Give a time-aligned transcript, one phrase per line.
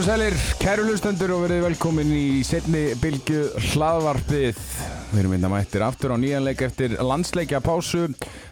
[0.00, 3.40] Og sælir, kæru hlustendur og verið velkomin í setni bylgu
[3.74, 4.60] hlaðvarpið.
[5.10, 8.06] Við erum einnig mættir aftur á nýjanleik eftir landsleikja pásu.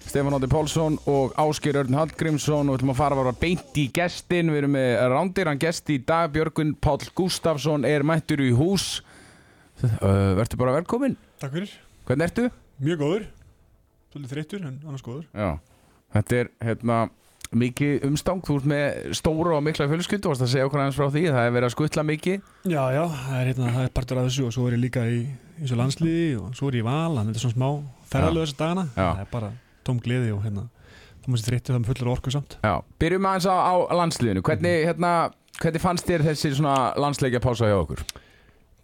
[0.04, 3.80] Stefán Ótti Pálsson og Ásker Örn Hallgrímsson og við ætlum að fara að vara beint
[3.80, 4.52] í gestin.
[4.52, 8.98] Við erum með rándiran gest í dag, Björgun Pál Gustafsson er mættur í hús.
[9.80, 11.16] Verður bara velkomin.
[11.40, 11.72] Takk fyrir,
[12.10, 12.50] Hvernig ertu?
[12.84, 13.24] mjög góður
[14.12, 15.48] Svolítið þreyttur en annars góður Já,
[16.12, 17.00] þetta er hérna
[17.56, 21.06] mikið umstang, þú ert með stóra og mikla fjölskyldu, varst að segja okkur aðeins frá
[21.08, 22.42] því, það er verið að skutla mikið.
[22.68, 25.04] Já, já, það er, hérna, það er partur af þessu og svo er ég líka
[25.08, 27.56] í, í þessu landsliði og svo er ég í val, þannig að þetta er svona
[27.56, 27.70] smá
[28.12, 28.84] ferðalög þessa dagana.
[28.92, 29.08] Já.
[29.08, 29.50] Það er bara
[29.88, 32.52] tóm gleði og hérna það maður sér þreyttur það með fullur orku samt.
[32.64, 35.12] Já, byrjum aðeins á, á landsliðinu, hvernig, hérna,
[35.58, 38.04] hvernig fannst þér þessi svona landsleikja pása hjá okkur?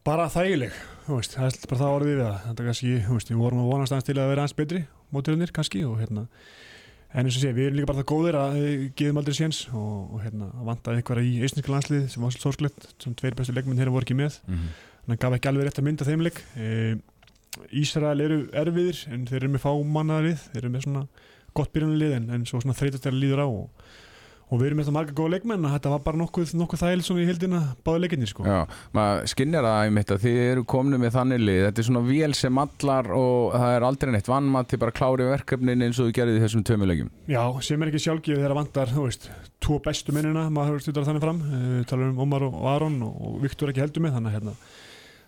[0.04, 0.72] Bara þægileg,
[1.08, 2.36] veist, það er bara það orðið við það.
[2.48, 2.56] Er
[5.54, 6.28] kannski, veist,
[7.14, 9.60] En eins og sé, við erum líka bara það góðir að við gefum aldrei séns
[9.70, 13.36] og, og hérna, að vantaði eitthvað í eistniska landslið sem var svolítið sorglegt sem tveir
[13.38, 14.40] bestu leikmenn þeirra voru ekki með.
[14.48, 14.64] Mm
[15.04, 16.40] þannig að gaf ekki alveg rétt að mynda þeim leik.
[16.56, 16.68] E,
[17.78, 21.02] Ísrael eru erfiðir en þeir eru með fámannaðarið þeir eru með svona
[21.54, 23.92] gott byrjunarlið en, en svo svona þreytast þeirra líður á og,
[24.50, 27.06] og við erum með það marga góða leikmenn að þetta var bara nokkuð, nokkuð þægild
[27.06, 28.44] svona í heildina báða leikinni sko.
[28.48, 28.58] Já,
[28.96, 32.36] maður skinnir það einmitt að þið eru komnu með þannig lið, þetta er svona vél
[32.38, 36.16] sem allar og það er aldrei neitt vannmatt til bara klári verkefnin eins og þú
[36.20, 37.12] gerði þessum tömulegjum.
[37.30, 39.28] Já, sem er ekki sjálfgefið þegar vantar, þú veist,
[39.64, 43.38] tvo bestu minnina, maður hefur stundar þannig fram, uh, talar um Omar og Aron og,
[43.44, 44.56] Viktor ekki heldur með, þannig að hérna,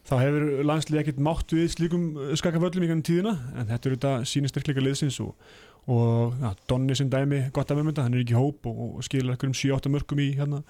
[0.07, 2.05] þá hefur landslið ekkert mátt við slíkum
[2.39, 5.33] skakaföllum í kannum tíðina, en þetta eru þetta sínir styrkleika liðsins og,
[5.91, 9.35] og ja, Donni sem dæmi gott af mömynda, hann er ekki hóp og, og skilur
[9.35, 10.63] ekkur um 7-8 mörgum í hérna,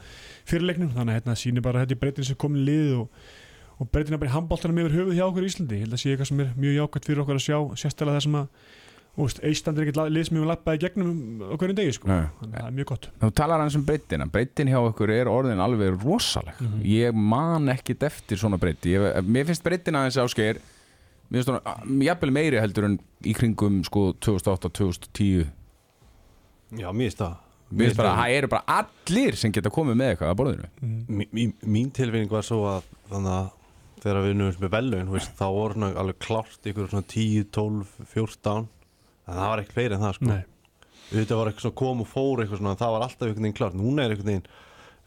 [0.49, 3.29] fyrirleiknum, þannig að hérna, sínir bara þetta í breytin sem komin lið og,
[3.77, 6.15] og breytina bara í handbóltanum yfir höfuð hjá okkur í Íslandi, ég held að sé
[6.15, 8.75] eitthvað sem er mjög jákvæmt fyrir okkur að sjá, sérstaklega það sem að
[9.17, 11.13] Úst, Ísland er ekkert lið sem við lappaði gegnum
[11.49, 12.09] á hverjum degi sko.
[12.11, 12.27] Nei.
[12.41, 15.31] þannig að það er mjög gott Þú talar hans um breytina, breytin hjá okkur er
[15.33, 16.59] orðin alveg rosaleg.
[16.61, 16.83] Mhm.
[16.85, 20.61] Ég man ekkit eftir svona breyti, ég, mér finnst breytina aðeins áskeir,
[21.31, 25.47] mér finnst svona, jafnvel meiri heldur en í kringum sko 2008-2010.
[26.77, 27.37] Já, mér finnst það
[27.73, 30.69] Mér finnst bara að það eru bara allir sem geta komið með eitthvað að borðinu.
[30.83, 31.01] mm.
[31.09, 33.51] Mí- mí- Mín tilfinning var svo að þannig að
[34.05, 38.69] þegar við nú með velun veist, þá voru alveg klárt ykkur svona 10, 12, 14
[39.27, 40.31] en það var ekkert fleiri en það sko.
[40.31, 40.45] Nei,
[41.07, 43.59] Þetta var eitthvað svona kom og fór eitthvað svona en það var alltaf einhvern veginn
[43.61, 43.77] klárt.
[43.79, 44.49] Núna er einhvern veginn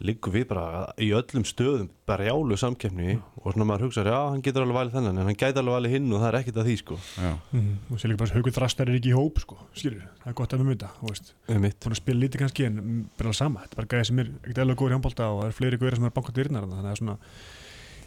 [0.06, 0.64] liggur við bara
[1.02, 4.96] í öllum stöðum bara jálu samkeppni og svona maður hugsa já, hann getur alveg valið
[4.98, 7.00] þennan en hann gæti alveg valið hinn og það er ekkert að því sko.
[7.20, 7.32] Já.
[7.52, 7.70] mm.
[7.90, 9.60] og sér líka bara haugur þrastar er ekki í hóp sko.
[9.76, 10.92] skilur, það er gott að við mynda
[11.50, 12.82] þannig að spila lítið kannski en
[13.20, 15.52] bara sama, þetta er bara gæði sem er ekkert eðla góður í handbólta og það
[15.52, 17.18] er fleiri góðir sem er bankað dyrnar þannig að það er svona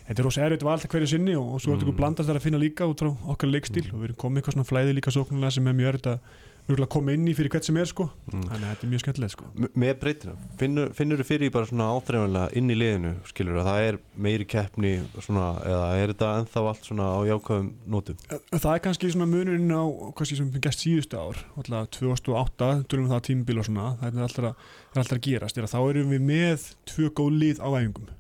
[0.06, 1.92] Þetta er rosa erfitt vald hverju sinni og, og svo er þetta Mm.
[1.94, 2.00] mm.
[2.00, 4.96] blandast að finna líka út frá okkar leikstíl og við erum komið eitthvað svona flæði
[4.96, 8.04] líka sóknulega sem er mjög erfitt að koma inn í fyrir hvert sem er sko
[8.30, 8.42] mm.
[8.46, 9.48] þannig að þetta er mjög skemmtilegt sko
[9.82, 13.86] með breytina, finnur, þú fyrir því bara svona áþreifanlega inn í liðinu skilur að það
[13.88, 18.84] er meiri keppni svona, eða er þetta ennþá allt svona á jákvæðum nótum Það er
[18.86, 19.84] kannski svona munurinn á
[20.20, 24.22] kannski sem við gæst síðustu ár alltaf 2008, tölum við það tímabil og svona það
[24.22, 28.12] er alltaf að gerast er að þá erum við með tvö góð lið á æfingum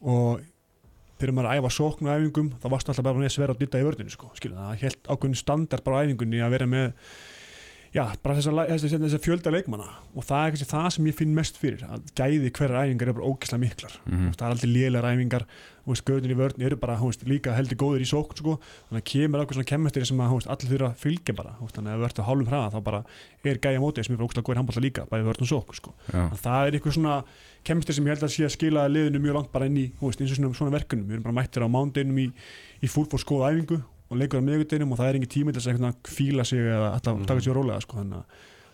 [0.00, 0.44] og
[1.20, 3.80] þegar maður að æfa sókn á æfingum þá varst alltaf bara með sverra að dytta
[3.80, 6.86] í vörðinu sko, skilur það, helt ákveðin standard bara æfingunni að vera með
[7.94, 11.56] já, bara þess að fjölda leikmanna og það er kannski það sem ég finn mest
[11.58, 14.28] fyrir að gæði hverjar æfingar er bara ógislega miklar Mhm.
[14.36, 15.44] það er aldrei lélegar æfingar
[16.06, 18.58] göðin í vörðin eru bara þú veist, líka heldur góður í sókn sko.
[18.90, 22.02] þannig að kemur okkur svona kemmetri sem að allir þurfa að fylgja bara þannig að
[22.04, 23.04] verðum hálfum hraða þá bara
[23.50, 25.94] er gæja mótið sem er ógislega góður handbólta líka bæði vörðin og sókn sko.
[26.12, 27.24] Það er eitthvað svona
[27.64, 30.20] kemestri sem ég held að sé að skila liðinu mjög langt bara inn í veist,
[30.20, 32.30] eins og svona, verkunum við erum bara mættir á mándeginum í,
[32.82, 35.80] í fútból skoða æfingu og leikur á miðgudeginum og það er engin tími til þess
[35.80, 37.26] að fíla sig eða alltaf Mhm.
[37.26, 37.96] taka sér rólega sko.
[37.96, 38.24] þannig,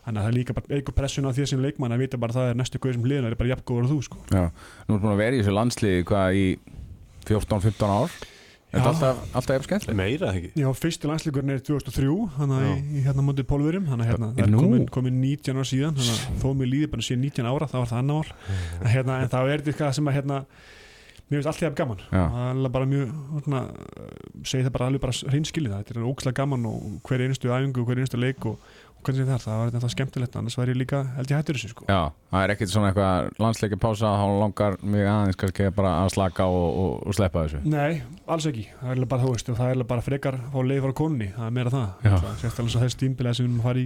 [0.07, 2.33] þannig að það er líka bara eitthvað pressun á því sem leikmann að vita bara
[2.33, 4.17] að það er næstu guður sem liðinu er bara jafngóður og þú sko.
[4.31, 4.51] Já,
[4.89, 6.47] nú er búin að vera í þessu landsliði hvað í
[7.27, 8.11] 14-15 ár
[8.67, 8.89] Þetta er Já.
[8.91, 13.23] alltaf, alltaf eftir skemmtileg meira ekki Já, fyrsti landslíkurinn er 2003 þannig að í, hérna
[13.25, 14.59] mótið pólverum þannig að hérna, það er nú.
[14.65, 17.77] komin, komin 19 ára síðan þannig að þó mér líði bara síðan 19 ára þá
[17.79, 18.33] var það annar
[18.83, 20.41] en, hérna, en þá er þetta eitthvað sem að hérna,
[21.27, 22.03] mér finnst alltaf gaman.
[22.11, 23.07] Það er bara mjög
[23.45, 23.61] svona,
[24.47, 25.81] segi það bara alveg bara hreinskilið það.
[25.87, 26.77] Þetta er ógslag gaman og
[27.09, 28.55] hver einustu æfingu og hver einustu leik og,
[28.95, 30.35] og hvernig sem það er það var þetta skemmtilegt.
[30.39, 31.83] Annars væri ég líka held ég hættur þessu sko.
[31.91, 32.01] Já,
[32.31, 36.43] það er ekkert svona eitthvað landsleikja pása þá langar mig aðeins kannski bara að slaka
[36.47, 37.59] og, og, og sleppa þessu.
[37.75, 37.93] Nei,
[38.31, 40.93] alls ekki, það er bara, þú veist, og það er bara frekar fá leið frá
[41.03, 41.89] konni, það er meira það.
[42.07, 43.83] Sérstaklega eins og þess tímbilega sem við erum að fara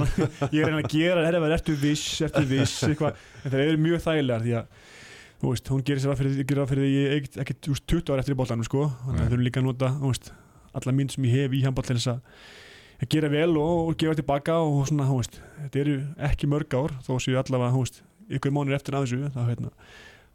[0.55, 3.11] ég er að reyna að gera, er að vera ertu viss, ertu viss eitthvað,
[3.43, 4.65] en það eru mjög þægilegar því að
[5.39, 7.87] þú veist, hún gerir sér að fyrir, gerir ráð fyrir ég ekkert, ekkert þú veist,
[7.91, 8.81] 20 ára eftir í boltanum sko.
[9.03, 9.23] Þannig
[9.99, 10.33] að
[10.79, 12.23] að að
[12.99, 15.93] að gera vel og, og gefa tilbaka og svona, þú veist, þetta eru
[16.29, 18.01] ekki mörg ár þó séu allavega, þú veist,
[18.37, 19.71] ykkur mánir eftir að þessu þá, hérna,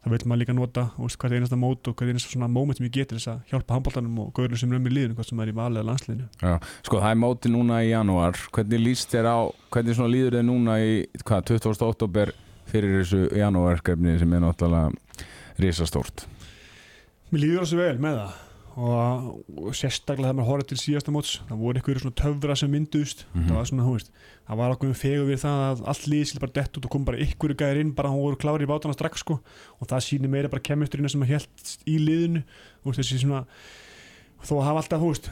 [0.03, 2.93] þá vil maður líka nota veist, hvert einasta mót og hvert einasta moment sem ég
[2.99, 5.81] getur þess að hjálpa handballtanum og góðurinn sem í liðinu, hvað sem er í valið
[5.81, 6.27] að landsliðinu.
[6.41, 6.53] Já,
[6.85, 8.39] sko það er móti núna í janúar.
[8.55, 9.37] Hvernig líst þér á,
[9.73, 11.85] hvernig svona líður þér núna í, hvað, 20.
[11.89, 12.33] oktober
[12.69, 15.25] fyrir þessu janúarverkefni sem er náttúrulega
[15.61, 16.25] risastórt?
[17.31, 18.41] Mér líður þessu vel með það
[18.75, 22.73] og, og sérstaklega þegar maður horfði til síðasta móts það voru einhverju svona töfra sem
[22.73, 23.23] mynduðust.
[23.31, 23.45] Mhm.
[23.47, 24.11] það var svona, þú veist,
[24.49, 27.07] það var okkur fegur við það að allt liðið skil bara dett út og kom
[27.07, 29.39] bara einhverju gæðir inn, bara hún voru klári í bátana strax sko,
[29.79, 32.43] og það sýnir meira bara kemisturina sem að helt í liðinu.
[32.83, 33.45] Þú veist, þessi svona
[34.45, 35.27] þó að hafa alltaf, þú veist,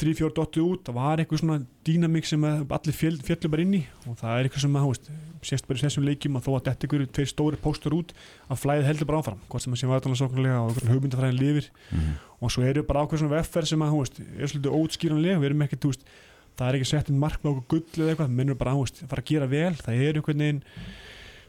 [0.00, 1.56] þrý, fjór dottu út það var eitthvað svona
[1.86, 4.86] dýnamík sem að allir fjöll, fjöllum bara inn í og það er eitthvað sem að,
[4.86, 5.10] þú veist,
[5.46, 8.14] sést bara í þessum leikjum og þó að þetta ykkur tveir stóri póstur út
[8.50, 12.14] að flæðið heldur bara áfram, hvort sem að sé vartanlega og hugmyndafræðin lifir mm.
[12.40, 15.50] og svo eru bara ákveð svona veffer sem að, þú veist, er svolítið ótskýranlega, við
[15.50, 16.08] erum ekki, þú veist,
[16.56, 19.04] það er ekki sett inn mark með okkur gull eða eitthvað, mennur bara, þú veist,
[19.12, 20.62] fara að gera vel, það er einhvern veginn,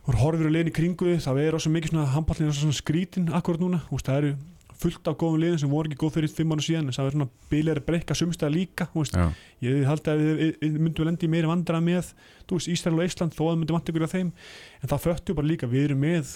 [0.08, 3.32] þú horfir á liðin í kringu þig, það er ósað mikið svona handballin svona skrítin
[3.36, 4.36] akkurat núna, þú veist, það eru
[4.82, 7.16] fullt af góðum liðin sem voru ekki góð fyrir fimm ára síðan en það er
[7.16, 8.88] svona bilir að breyka sumstæða líka
[9.64, 12.12] ég haldi að við, myndum við lendi í meiri vandra með
[12.52, 14.34] veist, Ísrael og Ísland þó að við myndum ykkur af þeim.
[14.82, 16.36] En það föttu bara líka við erum með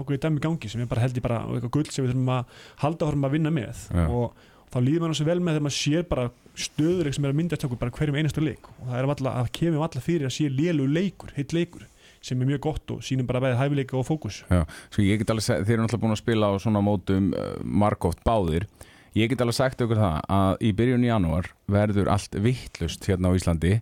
[0.00, 2.32] okkur í dæmi gangi sem er bara held ég bara eitthvað gull sem við þurfum
[2.34, 3.86] að halda horfum að vinna með.
[3.94, 4.06] Já.
[4.08, 4.34] og
[4.70, 6.26] þá líður maður svo vel með þegar maður sér bara
[6.60, 8.70] stöður sem er að mynda okkur bara hverjum einastu leik.
[8.80, 11.86] Og það er að kemur alltaf fyrir að sé lélu leikur, heitt leikur
[12.24, 14.42] sem er mjög gott og sýnum bara bæði hæfileika og fókus.
[14.50, 17.30] Já, sko ég get alveg sagt, þeir eru náttúrulega búin að spila á svona mótum
[17.32, 18.68] uh, margóft báðir.
[19.16, 23.36] Ég get alveg sagt ykkur það að í byrjun janúar verður allt vittlust hérna á
[23.38, 23.78] Íslandi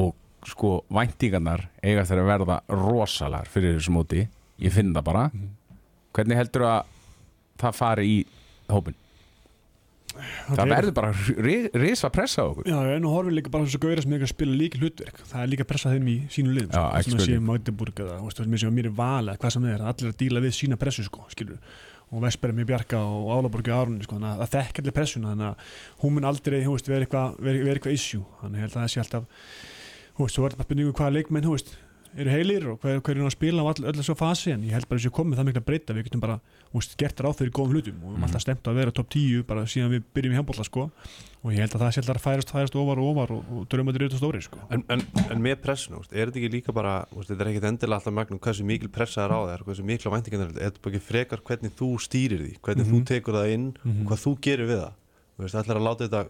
[0.00, 0.14] og
[0.48, 4.24] sko væntingarnar eiga þeir að verða rosalar fyrir þessu móti,
[4.62, 5.26] ég finn það bara.
[6.16, 6.96] Hvernig heldur að
[7.60, 8.18] það fari í
[8.70, 8.96] hópin?
[10.50, 11.10] Það verður bara
[11.46, 14.24] ri- risa pressa á okkur Já, en og horfir líka bara þessu gauðra sem er
[14.26, 16.90] að spila líka hlutverk það er líka pressa þeim í sínu Já, sko.
[17.10, 17.46] sem að sé spurning.
[17.50, 18.26] Magdeburg eða þú
[18.80, 21.26] mér er val eða hvað sem er, allir að díla við sína pressu sko,
[22.10, 25.30] og Vesper með Bjarka og Álaborg og Árunni sko, þannig að það þekk allir pressuna
[25.30, 26.72] þannig að hún mun aldrei þú
[27.70, 29.28] vera eitthvað issue þannig að það sé alltaf
[30.16, 31.70] þú veist, er þetta bara spurningum hvaða leikmenn þú veist,
[32.18, 34.72] eru heilir og hver, hver er að spila á all, öll þessu fasi en ég
[34.74, 36.40] held bara að þessu komið það mikla breyta við getum bara
[36.74, 38.24] veist, gert ráð fyrir góðum hlutum og við erum Mhm.
[38.28, 40.90] alltaf stemt að vera top 10 bara síðan við byrjum í handbólla sko
[41.42, 43.68] og ég held að það sé alltaf að færast, færast ofar og ofar og, og
[43.68, 44.58] drömmaður eru þetta stóri sko.
[44.70, 47.68] En, en, en með pressinu, veist, er þetta ekki líka bara veist, þetta er ekkit
[47.70, 50.82] endilega alltaf magnum hversu mikil pressa er á þér, hversu mikla væntingar er þetta er
[50.82, 52.92] bara ekki frekar hvernig þú stýrir því hvernig Mhm.
[52.92, 54.02] þú tekur það inn Mhm.
[54.02, 54.92] og hvað þú gerir við það
[55.40, 56.28] Þú veist, ætlar að láta þetta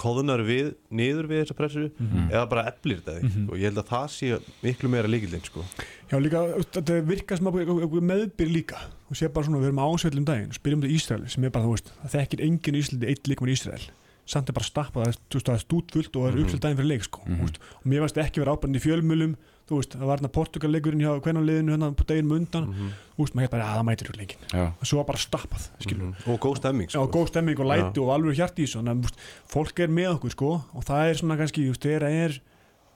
[0.00, 2.30] þú veist, kóðunar við, niður við þessa pressu Mhm.
[2.30, 3.48] eða bara eflir þetta Mhm.
[3.50, 5.64] og ég held að það sé miklu meira líkildin sko.
[6.10, 8.76] Já líka, þetta virkar sem að meðbyr líka
[9.10, 11.70] og sé bara svona, við erum ásveilum daginn spyrjum þetta Ísrael sem er bara, þú
[11.76, 13.90] veist það þekkir enginn í Íslandi eitt í Ísrael
[14.26, 16.44] samt er bara stappað, það er, þú veist, stútfullt og það er Mhm.
[16.44, 17.36] uppsett daginn fyrir leik sko, Mhm.
[17.36, 19.36] þú veist, og mér varst ekki vera ábærandi í fjölmjölum
[19.70, 22.90] þú veist, það var hérna Portugal-leikurinn hjá hvernig liðinu hérna på deginum undan Mhm.
[23.16, 25.18] þú veist, maður heit bara, að það mætir úr leikin Já, og svo var bara
[25.18, 26.14] stappað, skilur Mhm.
[26.34, 27.06] og góð stemming sko.
[27.08, 29.12] góð stemming og læti og alveg hjarti í þannig að
[29.48, 32.40] fólk er með okkur sko og það er svona kannski, þú veist, þegar það er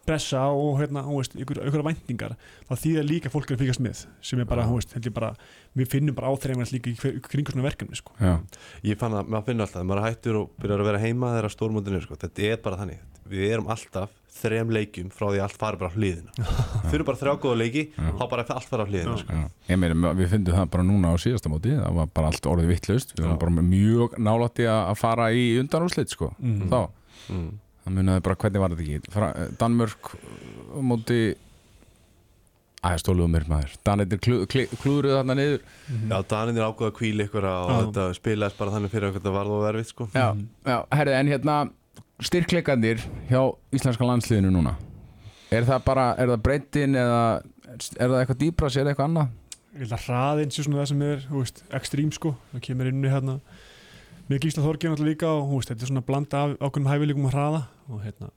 [0.04, 2.34] pressa og hérna, þú veist, ykkur, ykkur væntingar
[2.68, 4.68] þá þýðir líka fólk er að fylgjast með sem er bara, Já.
[4.68, 5.30] þú veist, held ég bara
[5.78, 8.12] við finnum bara áþreifans líka í kringu svona verkefni sko.
[8.20, 8.38] já,
[8.84, 11.96] ég fann að maður finnur alltaf, maður hættur og byrjar að vera heima þegar stórmóndin
[11.96, 12.16] er sko.
[12.16, 12.98] þetta er bara þannig,
[13.30, 16.30] við erum alltaf þrem leikjum frá því að allt fari bara á hliðina
[16.90, 18.08] fyrir bara þrjá góða leiki Já.
[18.18, 19.36] þá bara allt fara á hliðina sko.
[19.68, 19.76] já.
[19.78, 23.14] Meina, við fundum það bara núna á síðasta móti það var bara allt orðið vittlust
[23.14, 23.28] við Já.
[23.30, 26.68] varum bara mjög nálætti að að fara í undanúslit sko, Mhm.
[26.72, 26.80] þá
[27.30, 27.48] mm.
[27.84, 31.20] það munaði bara hvernig var þetta ekki Danmörk á móti
[32.84, 35.62] Æ, stóluðu mér maður Danir klú, klú, klúðruðu þarna niður
[36.10, 37.76] Já, Danin er ákveð að kvíla ykkur og Já.
[37.86, 40.08] þetta spilaðist bara þannig fyrir að þetta varð og verfið sko.
[40.12, 40.42] Já, Mhm.
[40.68, 41.54] já, herrið, en hérna
[42.22, 43.40] styrkleikandir hjá
[43.74, 44.76] íslenska landsliðinu núna?
[45.54, 47.22] Er það bara, er það breytin eða
[47.74, 49.30] er það eitthvað dýbra, sér eitthvað annað?
[49.74, 52.34] Ég held að hraðinn sé svona það sem er, veist, ekstrím sko.
[52.52, 53.38] Það kemur inn í hérna
[54.28, 57.34] með Gísla Þorgin alltaf líka og veist, þetta er svona blanda af ákveðnum hæfileikum og
[57.34, 58.30] hraða og hérna,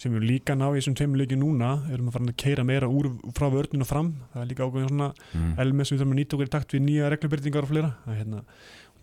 [0.00, 2.88] sem við líka ná í þessum tveimur leikjum núna erum að fara að keira meira
[2.88, 4.14] úr frá vörninu og fram.
[4.32, 5.52] Það er líka ákveðin svona mm.
[5.66, 7.92] element sem við þurfum að nýta okkur í takt við nýja reglubyrtingar og fleira.
[8.06, 8.44] Að, hérna,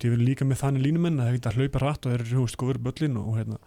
[0.01, 2.47] það er líka með þannig línumenn að það ekki að hlaupa rætt og þeir eru
[2.63, 3.61] góður böllin og hérna,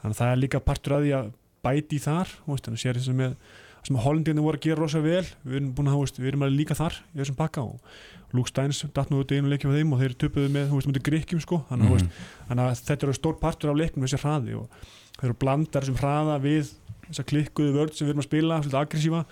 [0.00, 1.32] þannig að það er líka partur að því að
[1.64, 3.34] bæti þar þannig að sér þess að með
[3.80, 6.44] sem að Hollendinni voru að gera rosa vel við erum búin að, húst, við erum
[6.44, 9.72] alveg líka þar í þessum pakka og Luke Steins datt nú út í einu leikjum
[9.72, 12.10] á þeim og þeir töpuðu með, húst, mútið grikkjum sko þannig, mm.
[12.50, 14.84] Þannig að þetta eru stór partur af leiknum þessi hraði og
[15.16, 16.74] þeir eru blandar þessum hraða við
[17.06, 19.22] þessa klikkuðu vörð sem við erum að spila, svolítið aggressíva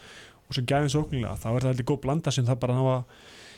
[0.49, 3.03] og svo gæðin sóknilega, þá er það heldur góð blanda sem það bara ná að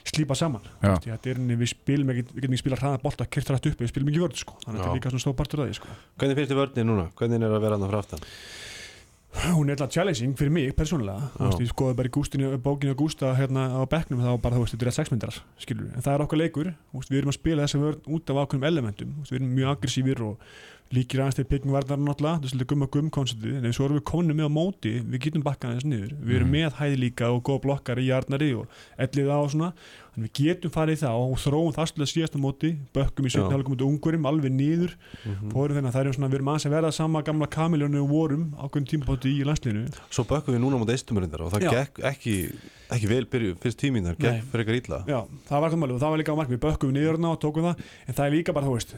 [0.09, 3.53] slípa saman veist, þetta er við spilum ekki, við getum ekki spila hraða bolta, kert
[3.53, 4.57] rætt uppi, við spilum ekki vörð sko.
[4.65, 5.95] þannig að þetta er líka svona stóð partur af því sko.
[6.21, 7.07] Hvernig finnst þið vörnið núna?
[7.21, 8.29] Hvernig er að vera hann frá aftan?
[9.31, 13.31] hún er alltaf challenging fyrir mig persónulega ég skoði bara í gústinu, bókinu að gústa
[13.39, 16.25] hérna á bekknum þá bara þú veist, þetta er sexmyndar skilur við, en það er
[16.25, 19.73] okkar leikur við erum að spila þessa vörn út af ákveðnum elementum við erum mjög
[19.77, 20.51] aggressífir og
[20.91, 24.49] líkir aðeins til pikkingvarnar náttúrulega, svolítið gumma gum konceptið, en svo erum við komin með
[24.51, 26.57] á móti við getum bakkað aðeins niður, við erum Mhm.
[26.57, 28.67] með hæði líka og góða blokkar í jarnari og
[28.99, 29.73] ellið á og svona,
[30.17, 33.55] en við getum farið það og þróum það svolítið síðast á móti bökkum í setna
[33.55, 35.53] hálfum út ungurum, alveg niður Mm.
[35.55, 38.45] fórum þennan, það er svona, við erum aðeins að verða sama gamla kamiljónu og vorum
[38.59, 42.35] ákveðum tímpóti í landsliðinu Svo bökkum við núna mútið eistumurindar og það gekk ekki,
[42.91, 44.27] ekki vel byrju fyrst tíminar, Nei.
[44.43, 46.51] gekk fyrir eitthvað illa Já, það var það máli og það var líka á mark
[46.51, 47.79] við bökkum niður þarna og tókum það
[48.09, 48.95] en það er líka bara, þú veist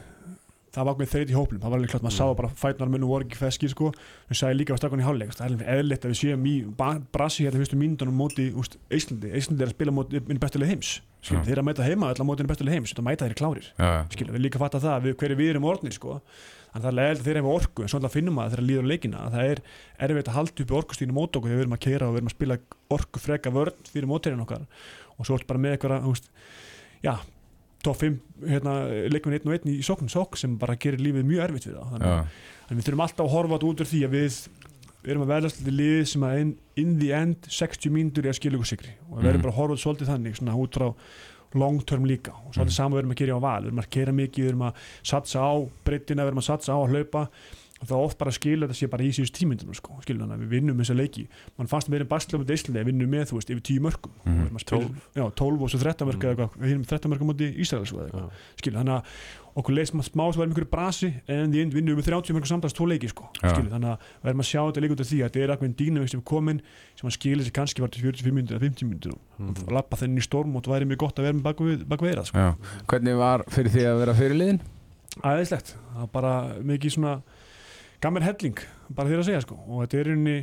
[0.73, 2.17] það var ákveðin þreyt í hópnum, það var alveg klart maður Mm.
[2.17, 3.91] sá bara fætnar munum voru ekki feskir sko.
[4.29, 6.55] En sagði líka á stakkan í hálfleik það er alveg eðlitt að við séum í
[7.13, 11.01] brasi hérna fyrstu myndunum móti úst, Íslandi Íslandi er að spila móti inn bestuleg heims
[11.21, 11.43] skil, Já.
[11.45, 14.09] þeir eru að mæta heima á móti inn bestuleg heims þetta mæta þeir klárir, Já,
[14.09, 16.17] skil, við líka fatta það við, hverju við erum orðnir sko.
[16.73, 18.87] Þannig að það er eðlitt að þeir hefa orku en svona finnum maður þegar líður
[18.89, 19.59] leikina að það er
[20.09, 22.31] erfitt að halda uppi orkustínu mót okkur þegar við erum að keira og við erum
[22.31, 22.57] að spila
[22.89, 24.65] orku freka vörn fyrir mótirinn okkar.
[25.19, 26.23] Og svo er bara með eitthvað,
[27.05, 27.13] já
[27.83, 28.73] top 5 hérna,
[29.11, 31.93] leikmenn 1 og 1 í sókn, sókn sem bara gerir lífið mjög erfitt við það
[31.93, 34.37] þannig að við þurfum alltaf að horfa þetta út úr því að við
[35.03, 38.31] við erum að verðast til lið sem að in, in the end 60 mínútur er
[38.31, 38.93] að skilja ykkur sigri.
[39.11, 39.29] Og við Mhm.
[39.33, 40.93] erum bara að horfa þetta svolítið þannig svona út frá
[41.59, 42.31] long term líka.
[42.47, 42.77] Og svolítið Mhm.
[42.77, 43.61] saman við erum að gera á val.
[43.63, 44.73] Við erum að gera mikið, við erum að
[45.03, 45.51] satsa á
[45.83, 47.27] breytina, við erum að satsa á að hlaupa
[47.83, 50.37] og það er oft bara skilja þetta sé bara í síðust tímyndunum sko, skilja þannig
[50.39, 51.25] að við vinnum þessa leiki.
[51.59, 54.13] Mann fannst að við erum bastlefandi Íslandi að vinnum með þú veist yfir 10 mörgum.
[54.23, 57.27] Við að spila- já, 12 og svo 13 mörg eða eitthvað, við erum 13 mörgum
[57.33, 58.31] mútið Ísrael sko, eða eitthvað.
[58.63, 59.03] Skilja, þannig að
[59.53, 62.73] okkur leist maður smá sem verðum ykkur brasi en því vinnum við 30 mörgum samtals
[62.73, 65.27] tvo leiki sko, skilja, þannig að verðum að sjá þetta líka út af því að
[65.29, 66.61] þetta er eitthvað dýnavik sem komin
[66.97, 69.69] sem að skilja sér kannski var til 45 minnir eða 50 minnir og Mhm.
[69.75, 72.25] lappa þenni í storm og það væri mjög gott að vera með við, við það
[72.31, 72.55] sko.
[72.87, 74.59] Hvernig var fyrir því að vera fyrirliðin?
[75.21, 77.21] aðeinslegt, það var bara mikið svona
[78.03, 78.61] gammel helling,
[78.93, 79.57] bara þér að segja sko.
[79.67, 80.37] og þetta er unni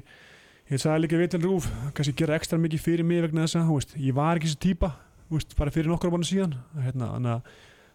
[0.71, 3.79] ég sagði líka vitil rúf, kannski gera ekstra mikið fyrir mig vegna þess að, þú
[3.81, 4.93] veist, ég var ekki þessi
[5.31, 7.37] veist, bara fyrir nokkra bánu síðan hérna,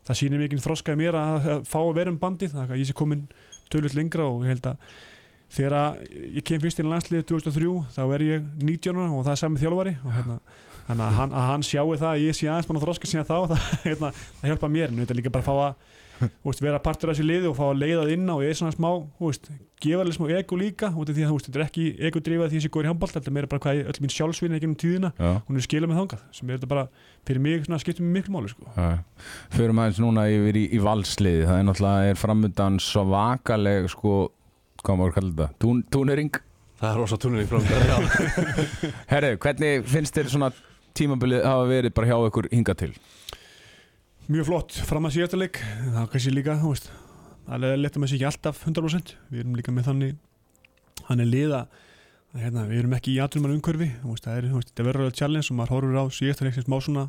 [0.05, 2.89] það sýnir mikið þroskaði mér að, að fá að vera um bandið, þannig að ég
[2.89, 3.25] sé komin
[3.73, 4.93] tölvöld lengra og ég held að
[5.55, 5.99] þegar að
[6.35, 9.61] ég kem fyrst í landsliðið 2003 þá er ég 19 ára og það er sami
[9.61, 10.37] þjálfari og hérna,
[10.87, 13.29] þannig að hann, að hann sjáu það að ég sé aðeins búin að þroska síðan
[13.29, 16.79] þá það, hérna, það hjálpa mér, en þetta líka bara að fá að veist, vera
[16.83, 18.75] partur af þessu liði og fá að leiða það inn á og ég er svona
[18.75, 19.49] smá, þú veist,
[19.83, 22.55] gefa alveg smá ego líka, út af því að þetta er ekki ego drifað því
[22.55, 24.69] að ég sé góður í handbólt, þetta er meira bara hvað öll mín sjálfsvinni ekki
[24.69, 26.85] um tíðina, Já, hún er skilað með þangað sem er þetta bara,
[27.27, 28.67] fyrir mig, svona, skiptum mig miklu máli sko.
[28.75, 28.89] já
[29.55, 34.15] Förum aðeins núna yfir í, í valsliði Það er náttúrulega er framöndan svo vakaleg sko,
[34.83, 35.49] hvað maður kallar þetta?
[35.61, 36.31] Tún, túnering?
[36.79, 37.63] Það er rosa túnir í fram
[39.11, 40.49] Herru, hvernig finnst þér svona
[40.95, 42.91] tímabilið hafa verið bara hjá ykkur hinga til?
[44.31, 46.87] Mjög flott fram að síðasta leik það er kannski líka, þú veist
[47.45, 50.15] það er lett að maður sé ekki alltaf 100% við erum líka með þannig
[51.05, 51.59] hann er liða
[52.35, 55.51] hérna, við erum ekki í aðrumann umhverfi þú veist, það er, þetta verður alveg challenge
[55.51, 57.05] og maður horfur á síðasta leik sem smá svona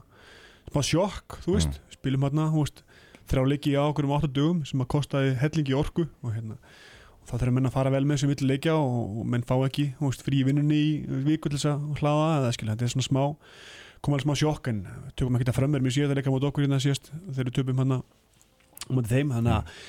[0.66, 2.84] smá sjokk, þú veist, spilum hérna þú veist,
[3.30, 7.30] þrjá leiki á okkur um 8 dögum sem að kostaði hellingi orku og hérna og
[7.30, 9.88] þá þurfum menn að fara vel með sem vill leikja og, og menn fá ekki,
[9.96, 10.92] þú veist, frí vinnunni í
[11.26, 13.24] viku til þess að hlaða eða skil, þetta er svona smá
[14.06, 14.84] kom alveg smá sjokk en
[15.18, 17.82] tökum ekki að framverð mjög síðan að leika mot okkur hérna síðast þegar við töpum
[17.82, 17.96] hann
[18.94, 19.34] mot þeim.
[19.34, 19.82] Þannig að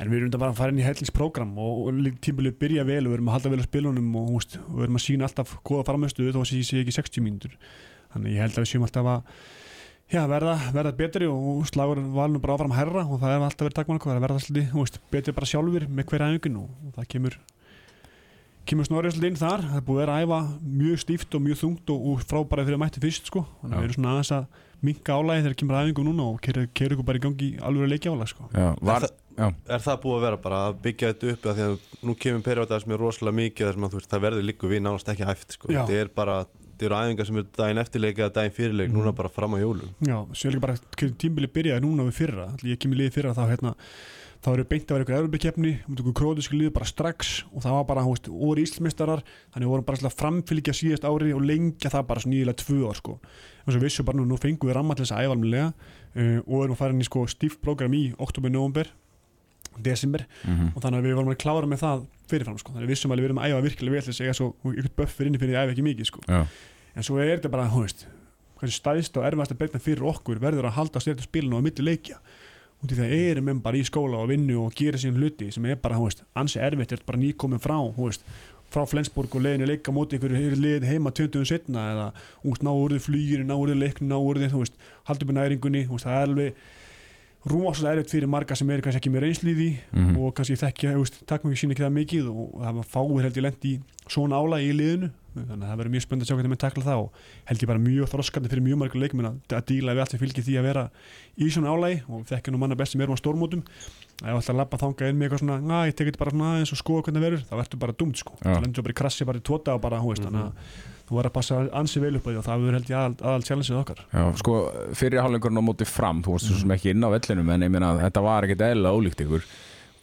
[0.00, 3.10] en við erum þetta bara að fara inn í hellingsprogram og, tímbilið byrja vel og
[3.10, 5.86] við erum að halda vel á spilunum og, húst, við erum að sína alltaf góða
[5.90, 7.56] framöstuðu þó að ég sé ekki 60 mínútur.
[8.14, 9.42] Þannig ég held að við séum alltaf að
[10.10, 13.78] já, verða, verða betri og slagur valnum bara áfram herra og það er alltaf verið
[13.82, 17.36] takmann okkur að verða alltaf betri bara sjálfur með hverja og, og það kemur
[18.66, 20.40] kemur snorrið svolítið inn þar það er búið að vera að æfa
[20.80, 23.44] mjög stíft og mjög þungt og, og frábæra fyrir að mætti fyrst sko.
[23.62, 24.46] þannig að við erum svona aðeins að
[24.80, 28.12] minka álægi þegar kemur æfingu núna og keira ykkur bara í gangi alveg að leikja
[28.14, 28.46] álæg sko.
[28.54, 31.66] Já, var, já, Er það búið að vera bara að byggja þetta upp af því
[31.66, 31.76] að
[32.08, 34.82] nú kemur perióda sem er rosalega mikið þar sem að veist það verður líku við
[34.86, 35.68] nánast ekki hæft sko.
[35.68, 38.96] Þetta er bara, þetta eru æfingar sem eru daginn eftirleik eða daginn fyrirleik, Mhm.
[39.00, 40.16] núna bara fram á jólum Já,
[44.40, 47.74] þá eru beint að vera ykkur erfubikeppni um ykkur króðísku liðið bara strax og það
[47.76, 49.20] var bara, hú veist, voru íslmistarar
[49.52, 53.18] þannig vorum bara framfylgja síðast ári og lengja það bara nýjilega tvö ár sko.
[53.66, 56.38] Og svo vissu bara nú, nú fengum við ramma til þess að æfa almennilega uh,
[56.46, 58.88] og erum að fara inn í sko stíft program í oktober, november
[59.80, 60.24] desember.
[60.44, 62.72] Mhm, og þannig að við vorum að klára með það fyrirfram sko.
[62.72, 64.48] Þannig að við vissum alveg við erum að æfa virkilega vel þess að eiga svo
[64.72, 66.08] ykkur buffer inni fyrir því að æfa ekki mikið
[72.80, 75.64] út í það eru menn bara í skóla og vinnu og gera sín hluti sem
[75.68, 78.24] er bara, hú veist, ansi erfitt er bara nýkomin frá, hú veist
[78.70, 82.04] frá Flensborg og leiðinu leika móti ykkur leiðin heima 20 setna eða
[82.46, 84.76] úst, ná úr þið flýginu, ná úr þið leiknu, ná úr þið þú veist,
[85.10, 86.54] haldur með næringunni þú veist, það er alveg
[87.50, 90.16] rúmáslega erfitt fyrir marga sem eru kannski ekki með reynslíði Mhm.
[90.20, 93.22] og kannski þekkja, þú veist, takk mjög sín ekki það mikið og það var fáir
[93.24, 93.72] held ég lent í
[94.08, 96.84] svona álægi í liðinu þannig að það verður mjög spönd að sjá hvernig menn takla
[96.86, 97.18] það og
[97.50, 100.20] held ég bara mjög þroskandi fyrir mjög marga leikmenn að, að díla við allt sem
[100.20, 100.84] fylgir því að vera
[101.38, 103.64] í svona álægi og þekkja nú manna best sem erum á stórmótum.
[104.20, 106.80] Ef alltaf lappa þanga inn með eitthvað svona na, ég tekit bara svona aðeins og
[106.82, 108.50] skoða hvernig það verður þá ertu bara dumt sko, Já.
[108.50, 110.74] það lendur bara í krassi bara í tóta og bara, hú veist, þannig að
[111.08, 113.16] þú verður að passa ansi vel upp á því og það verður held ég aðal,
[113.30, 114.02] aðal challengeið okkar.
[114.12, 114.58] Já, sko,
[115.00, 117.72] fyrir hálfleikurinn á móti fram þú varst svo sem ekki inn á vellinum en ég
[117.72, 119.48] meina að þetta var ekkert eðla ólíkt ykkur.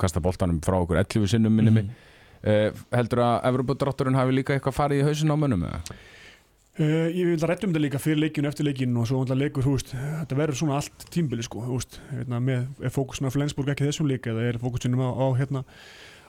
[0.01, 1.93] Kasta boltanum frá okkur 11 sinnum minni mig
[2.43, 5.97] uh, heldur að Evropadrátturinn hafi líka eitthvað farið í hausin á mönnum eða?
[6.77, 9.65] Uh, ég vil að rættum þetta líka fyrir leikinu eftir leikinu og svo alltaf leikur,
[9.65, 13.87] veist, þetta verður svona allt tímbili sko, veist, hérna, með er fókusin á Flensburg ekki
[13.87, 15.63] þessum leik eða er fókusinum á, á hérna,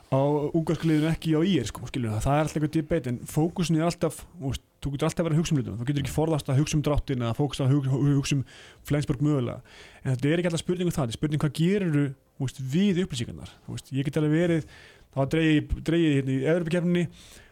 [0.08, 0.20] á
[0.56, 3.90] ungarskliðinu ekki á ír sko, skilur það, það er alltaf eitthvað debate en fókusin er
[3.90, 6.78] alltaf, veist, þú getur alltaf að hugsa um hlutum, þú getur ekki forðast að hugsa
[6.78, 8.46] um dráttin eða fókus að hugsa, hugsa um
[8.88, 9.60] Flensburg mögulega,
[10.00, 13.50] en þetta er ekki alltaf spurning um það, þetta er spurning hvað veist, við upplýsingarnar,
[13.90, 14.68] ég get alveg verið
[15.12, 17.06] það var dreigið, dreigið hérna í Evropakefninni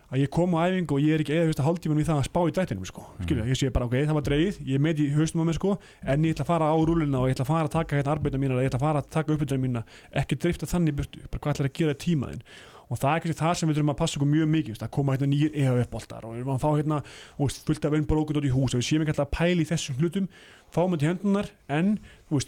[0.06, 2.38] að ég kom á æfingu og ég er ekki eða hálftímanum í það að spá
[2.46, 3.02] í dættinum sko.
[3.24, 5.58] skilja, ég sé bara ok, það var dreigið, ég er með í haustum á mig
[5.58, 5.72] sko,
[6.06, 8.14] en ég ætla að fara á rúluna og ég ætla að fara að taka hérna
[8.14, 9.82] arbeidna mína ég ætla að fara að taka uppbytuna mína,
[10.22, 12.44] ekki drifta þannig í burtu, bara hvað ætla að gera í tímaðin
[12.86, 15.14] og það er kannski það sem við þurfum að passa okkur mjög mikið það koma
[15.16, 16.98] hérna nýjir EHF-boltar og við erum að fá hérna
[17.42, 17.54] og
[17.88, 18.76] af vinnbrókut út í hús.
[18.76, 20.28] Og við séum ekki alltaf að pæla í þessum hlutum.
[20.74, 21.90] Fáum þetta í hendunar en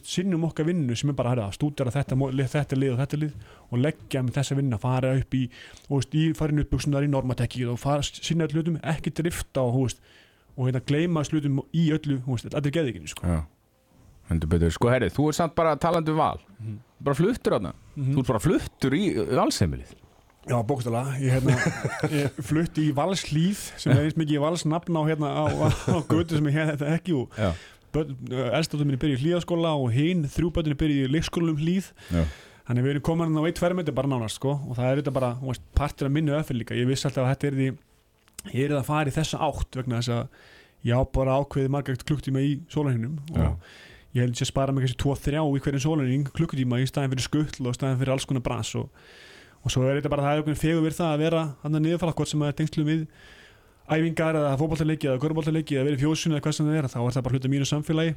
[0.06, 2.18] sinnum okkar vinnu sem er bara að stúdera þetta,
[2.54, 3.34] þetta lið og þetta lið
[3.68, 5.44] og leggja með þessa vinna, fara upp í
[5.90, 10.02] veist, í farin uppbuksunar í normatekkið og fara sinna öll hlutum, ekki drifta og, veist,
[10.56, 12.74] og hérna gleyma hlutum í öllu, veist, allir
[13.10, 13.26] sko.
[13.26, 13.38] Já,
[14.32, 14.74] hendur betur.
[14.74, 16.42] Sko herri, þú er samt bara talandi um val.
[16.58, 16.84] Mhm.
[16.98, 19.96] bara fluttur á það, þú ert bara fluttur í valsheimilið
[20.48, 21.56] Já, bókstala, ég, hérna,
[22.22, 26.48] ég flutti í valslíð sem er eins mikið valsnafn á, hérna, á, á, götu sem
[26.48, 27.50] ég hef þetta ekki og Já,
[27.96, 31.90] eldstátum minni byrja í hlíðaskóla og hinn þrjú bötunni byrja í leikskólum hlíð.
[32.12, 32.24] Já,
[32.68, 35.30] þannig við erum komin á eitt tverrmyndi bara nánast sko, og það er þetta bara
[35.40, 36.76] veist, partur af minni öfyl líka.
[36.76, 37.68] Ég vissi alltaf að þetta er því
[38.54, 40.42] ég er að fara í þessa átt vegna þess að
[40.88, 43.48] ég á bara ákveðið margægt klukktíma í sólarhingnum Já.
[43.48, 47.26] og ég held sér spara mig kannski 2-3 í hverjum sólarhing klukkutíma í staðin fyrir
[47.26, 48.74] skuttl og staðin fyrir alls konar bras.
[48.78, 48.92] Og,
[49.64, 51.84] og svo er þetta bara það er okkur fegur við það að vera hann að
[51.86, 53.06] niðurfalla hvort sem að tengslu við
[53.88, 57.14] æfingar eða fótballtaleiki eða körballtaleiki eða verið fjósun eða hvað sem það er þá er
[57.16, 58.14] það bara hluta mínu samfélagi.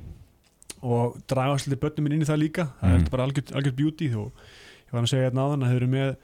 [0.82, 2.64] Og draga svolítið börnum minn inn í það líka.
[2.82, 3.06] Það Mm.
[3.06, 5.88] er bara algjört, algjört beauty og ég var að segja hérna áðan að þau eru
[5.88, 6.16] með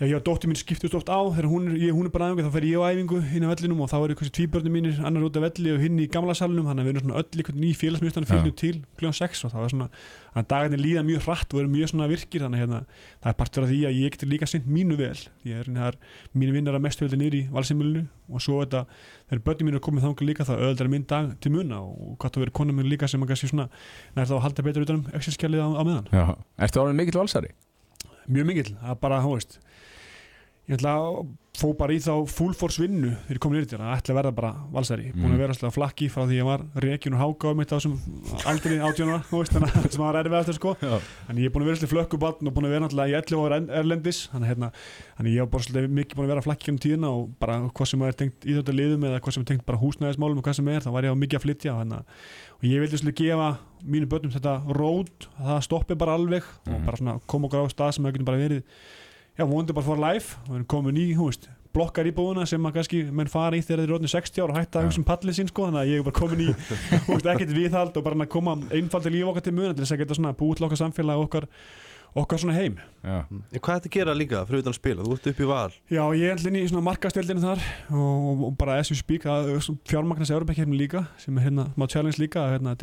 [0.00, 1.18] já, ég og dóttir mín skiptust oft á.
[1.22, 3.52] Þegar hún er, ég, hún er bara æfingu þá fer ég á æfingu inn á
[3.52, 6.34] vellinum og þá eru kannski tvíbörnum mínir annar út af velli og hinn í gamla
[6.34, 9.12] salunum þannig að við erum svona öll einhvern ný félagsmyndstan fyrir til kl.
[9.14, 9.88] 6 og það var svona
[10.34, 12.42] að dagarnir líða mjög hratt og eru mjög svona virkir.
[12.42, 12.80] Þannig að hérna,
[13.22, 15.20] það er partur af því að ég getur líka sint mínu vel.
[15.46, 15.92] Ég er hérna,
[16.34, 18.82] mínu vinnar að mestu veldi nýri í valsimilinu og svo þetta
[19.28, 22.34] þegar börnum mín er komið þangað líka þá öðvöldar minn dag til muna og hvað
[22.34, 23.68] það verið konum minn líka sem að kannski svona
[24.16, 26.10] nær þá að halda betur utan um exilskjalið á, á meðan.
[26.10, 26.24] Já.
[26.66, 27.52] Ertu orðin mikill valsari?
[28.28, 29.58] Mjög mikill, það er bara, þú veist
[30.64, 31.24] ég ætla að
[31.54, 34.16] fó bara í þá full force vinnu þegar ég kom nýrið til að ætla að
[34.18, 35.34] verða bara valsari, búin Mm.
[35.36, 37.94] að vera alltaf flakki frá því ég var rekin og háka um þetta á þessum
[38.50, 40.96] aldrei veist, þannig að það var erfið eftir sko, Já,
[41.30, 43.44] en ég er búin að vera alltaf flökkubatn og búin að vera náttúrulega í 11
[43.44, 44.18] ára erlendis.
[44.32, 44.70] Þannig hérna,
[45.18, 47.90] þannig ég var bara svolítið mikið búin að vera flakki um tíðina og bara hvað
[47.92, 50.58] sem er tengt í þetta liðum eða hvað sem er tengt bara húsnæðismálum og hvað
[50.58, 52.04] sem er, þá var ég á mikið að flytja þannig að
[52.58, 53.48] og ég vildi svolítið gefa
[53.84, 57.74] mínu börnum þetta rót, að það stoppi bara alveg og bara svona koma okkur á
[57.74, 58.62] stað sem það getur bara verið
[59.38, 62.66] já, vonandi bara for life og við erum komin í, hú veist, blokkar íbúðuna sem
[62.68, 65.00] að kannski menn fara í þegar þeir eru orðin 60 ára og hætta að hugsa
[65.00, 67.98] um pallið sín sko, þannig að ég er bara komin í hú veist, ekkert viðhald
[67.98, 70.60] og bara að koma einfaldi líf okkar til muna til þess að geta svona búið
[70.60, 71.48] til okkar samfélag okkar,
[72.22, 72.78] okkar svona heim.
[73.02, 75.02] Já, En Hvað er þetta að gera líka fyrir utan að spila?
[75.02, 75.72] Þú ert upp í val.
[75.90, 80.30] Já, ég er allir í svona markastildinu þar og, og bara as you speak fjármagnast
[80.30, 82.78] Európa-kefni líka sem er hérna smá challenge líka hérna,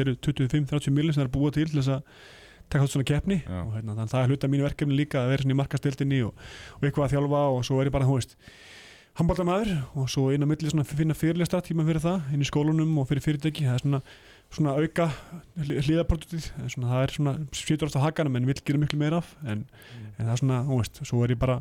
[2.71, 3.37] þetta eru 25-30 millir sem það búið til til þess að taka þátt svona keppni
[3.41, 3.61] Já.
[3.61, 6.45] og hérna, það er hluta mínu verkefni líka að vera svona í markastildinni og,
[6.77, 8.35] og eitthvað að þjálfa og svo er ég bara, þú veist
[9.19, 12.93] handbóltamæður og svo inn á milli svona finna fyrirlesta tíma fyrir það inn í skólunum
[13.01, 14.01] og fyrir fyrirtæki það er svona,
[14.55, 15.09] svona auka
[15.59, 19.65] hlýðaproduktið það er svona, sýtur oft á hakanum en vil gera miklu meira af en,
[20.15, 21.59] en það er svona, þú veist, svo er ég bara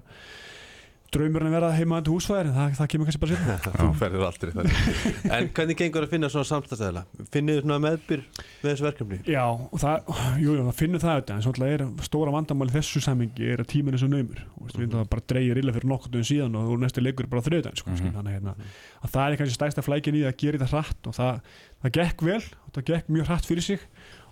[1.14, 4.52] draumurinn að vera heimaðandi húsfæðir en það, það kemur kannski bara sér Þú ferðir aldrei
[4.54, 4.68] það
[5.36, 7.02] En hvernig gengur að finna svona samstæðstæðila?
[7.34, 9.18] Finnir þið svona meðbyr með þessu verkefni?
[9.30, 13.02] Já, og það, jú, jú, það finnur það auðvitað en svolítið er stóra vandamáli þessu
[13.04, 14.44] samingi er að tíminn er svo naumur.
[14.54, 17.32] Og veist, við það bara dreigir illa fyrir nokkur dögum síðan og næstu leikur er
[17.34, 18.54] bara þriðdæn sko, mm þannig hérna,
[19.00, 21.52] að það er kannski stæsta flækin í að gera þetta hratt og það,
[21.84, 23.84] það gekk vel og það gekk mjög hratt fyrir sig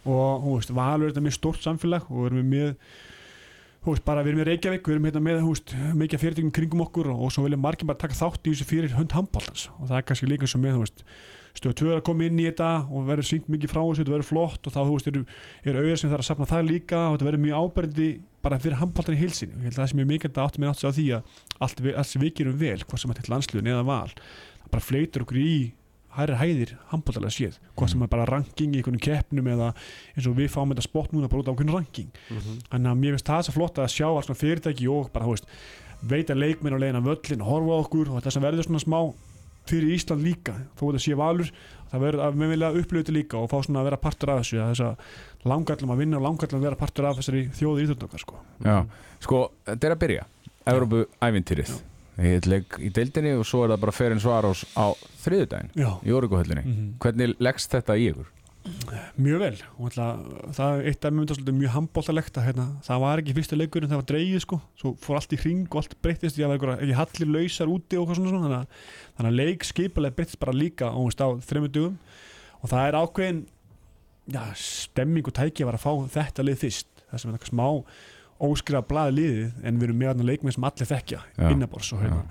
[0.09, 2.75] og þú veist, Valur er þetta mjög stórt samfélag og erum við með
[3.89, 7.11] veist, bara við erum í Reykjavík, við erum hérna með veist, mikið fyrirtækjum kringum okkur
[7.15, 9.99] og, og svo vilja margir bara taka þátt í þessu fyrir hund handbóltans og það
[9.99, 10.87] er kannski líka svo með,
[11.59, 14.15] stöðu tvö er að koma inn í þetta og verður syngt mikið frá þessu, þetta
[14.15, 15.23] verður flott og þá, veist, eru,
[15.65, 18.09] eru auðvitað sem þarf að safna það líka og þetta verður mjög áberandi
[18.45, 20.65] bara fyrir handbóltan í heilsinni og ég held að það sem er mikilvægt að áttum
[20.65, 21.33] mér átt sig á því að
[21.67, 24.13] allt, allt sem við gerum vel, hvað sem að til landsliðun eða val,
[24.69, 25.53] bara fleitur okkur í
[26.19, 27.59] hærri hæðir handbóltalega séð.
[27.79, 29.71] Hvað sem er bara ranking í einhvern keppnum eða
[30.17, 32.11] eins og við fáum þetta spott núna bara út af einhvern ranking.
[32.73, 35.49] Þannig að mér finnst það svo flott að sjá alls svona fyrirtæki og bara, veist,
[36.03, 39.01] veita leikminn á leiðin af völlin, horfa á okkur og þetta sem verður svona smá
[39.69, 41.51] fyrir Ísland líka þó að þetta sé valur,
[41.91, 44.63] það verður að við vilja þetta líka og fá svona að vera partur af þessu
[44.63, 48.25] að þess að langallum að vinna og langallum að vera partur af þessari þjóði íþjóðnökar
[48.25, 48.41] sko.
[48.65, 48.79] Já,
[49.27, 50.27] sko, þetta er að byrja.
[50.69, 51.77] Evrópu ævintýrið
[52.19, 54.91] leik í deildinni og svo er það bara Ferin Svarós á
[55.23, 56.89] þriðudaginn Já, í Órikuhöllinni Mhm.
[56.99, 58.27] Hvernig leggst þetta í ykkur?
[59.17, 59.57] mjög vel.
[59.87, 60.07] Ætla,
[60.53, 64.09] það er eitt af mjög handbóltalegt að hérna, það var ekki fyrsta leikurinn það var
[64.11, 67.67] dreigið sko, svo fór allt í hring og allt breyttist, ég var ekki hallir lausar
[67.73, 68.67] úti og svona svona, þannig að,
[69.17, 70.99] þannig að leik skipulega breyttist bara líka á
[71.49, 71.97] þreymur dugum
[72.61, 73.41] og það er ákveðin
[74.37, 77.55] já, stemming og tæki að vera að fá þetta lið fyrst, það sem er eitthvað
[77.55, 77.69] smá
[78.45, 81.21] óskrifa blaði liðið en við erum með þarna leikmenn sem allir þekkja
[81.53, 82.25] innabors og hérna.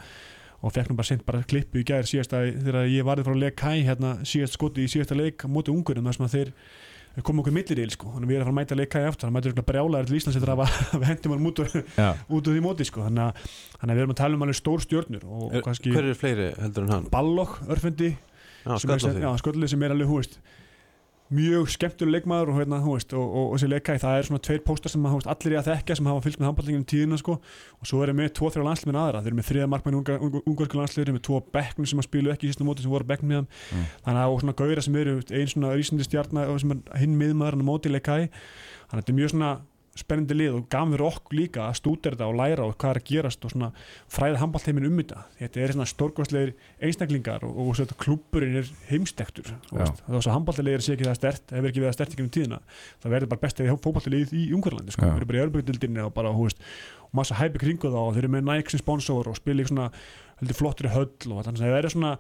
[0.66, 3.36] Og fekk nú bara sent bara klippu í gær síðast að þegar ég varði frá
[3.38, 6.54] leik hæ hérna síðast skoti í síðasta leik á móti ungurinn þar sem að þeir
[7.28, 8.10] koma okkur milliril sko.
[8.14, 9.28] Þannig að við erum að fara að mæta leik hæ aftur.
[9.28, 10.60] Þannig að mæta okkur brjálæður til Íslands eftir að
[11.02, 13.06] við hendum hann út, úr- Já, út úr því móti sko.
[13.08, 15.94] Þannig að, þannig að við erum að tala um alveg stór stjórnur og, og kannski
[15.96, 17.08] Hver er fleiri heldur en hann?
[17.14, 18.12] Ballok, örfendi
[18.68, 20.38] Já, sköllið sem er alveg hú veist
[21.34, 24.44] mjög skemmtuleg leikmaður og, hérna, hú veist, og, og, og þessi leikæði, það er svona
[24.48, 27.20] tveir póstar sem hú veist, allir er að þekka sem hafa fylgst með handballinginu tíðina
[27.20, 27.36] sko,
[27.82, 29.22] og svo erum við tvo, þrjá landsliðin aðra.
[29.26, 32.52] Þeir eru með þriða ungar, ungarsku landsliðir með tvo bekknum sem að spilu ekki í
[32.54, 33.88] sístum móti sem voru bekknum með þeim Mm.
[34.06, 37.58] þannig að og svona gauðra sem eru einn svona rísindi stjarnar sem er hinn miðmaður
[37.60, 39.50] á móti leikæði þannig að þetta er mjög svona
[40.00, 43.00] spennandi lið og gaf fyrir okkur líka að stúdera þetta og læra og hvað er
[43.02, 43.70] að gerast og svona
[44.14, 45.24] fræða handballteimin um þetta.
[45.40, 46.54] Þetta er svona stórkvæslegir
[46.88, 49.54] einstaklingar og, og svo þetta klúburinn er heimstektur.
[49.72, 52.62] Þá svo handballtilegir sé ekki það stert hefur ekki verið það stert ekki um tíðina
[53.04, 55.06] það verður bara bestið fótballtilegið í Ungarlandi sko.
[55.06, 56.62] Það verður bara í örbygdildinni og bara hú veist,
[57.08, 59.90] og massa hæpi kringu þá og þeir eru með sem sponsor og spila í svona
[60.42, 62.14] heldur flottri höll og þannig að það verður svona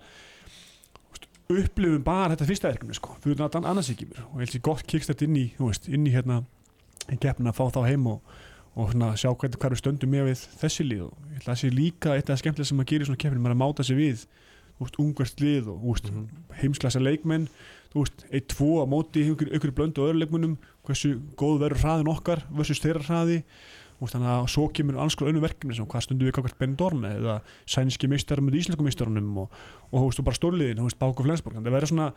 [1.48, 4.63] upplifum bara þetta fyrsta verkefni sko, fyrir náttúrulega annars ekki mér og ég held sér
[4.68, 6.42] gott kikst inn í, veist, inn í hérna
[7.13, 8.36] í keppnin að fá þá heim og,
[8.78, 11.52] og svona, sjá hvernig hvar við stöndum með við þessi lið og ég held að
[11.54, 13.62] það sé líka eitt af það skemmtilega sem að gera í svona keppnin, maður að
[13.63, 14.26] máta sig við
[14.78, 16.28] þú veist, ungverst lið og þú veist, Mhm.
[16.62, 17.48] heimsklassa leikmenn
[17.93, 21.82] þú veist, eitt, tvo á móti ykkur, ykkur blöndu og öðru leikmennum hversu góð verður
[21.82, 23.39] hraðin okkar versus þeirra hraði
[23.98, 27.02] veist, þannig að svo kemur alls konar önnu verkefni sem hvað stundum við kakvart Benidorm
[27.10, 29.50] eða sænski meistarar með íslensku meistarunum og,
[29.91, 32.13] og og bara stórliðin, Bák og Flensborg að það verður svona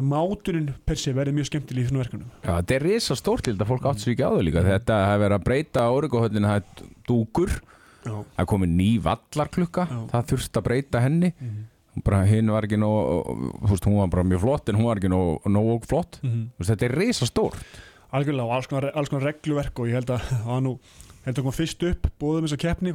[0.00, 2.30] máturinn per se verður mjög skemmtileg í svona verkefnum.
[2.40, 4.64] Já, þetta er risa stórt til þetta fólk átt sér ekki á þau líka.
[4.64, 7.52] Þetta hefur verið að breyta Órikuhöllinu það er dúkur,
[8.02, 10.00] Já, það er komið ný vallarklukka Já.
[10.14, 11.32] það þurfti að breyta henni.
[12.02, 15.12] Bara hinn var ekki nóg veist, hún var bara mjög flott en hún var ekki
[15.12, 16.22] nóg, nóg flott.
[16.24, 17.60] Þú veist, þetta er risa stórt
[18.12, 20.72] algjörlega og alls konar, alls konar regluverk og ég held að það var nú
[21.24, 22.92] held að koma fyrst upp, bóðum þess að keppni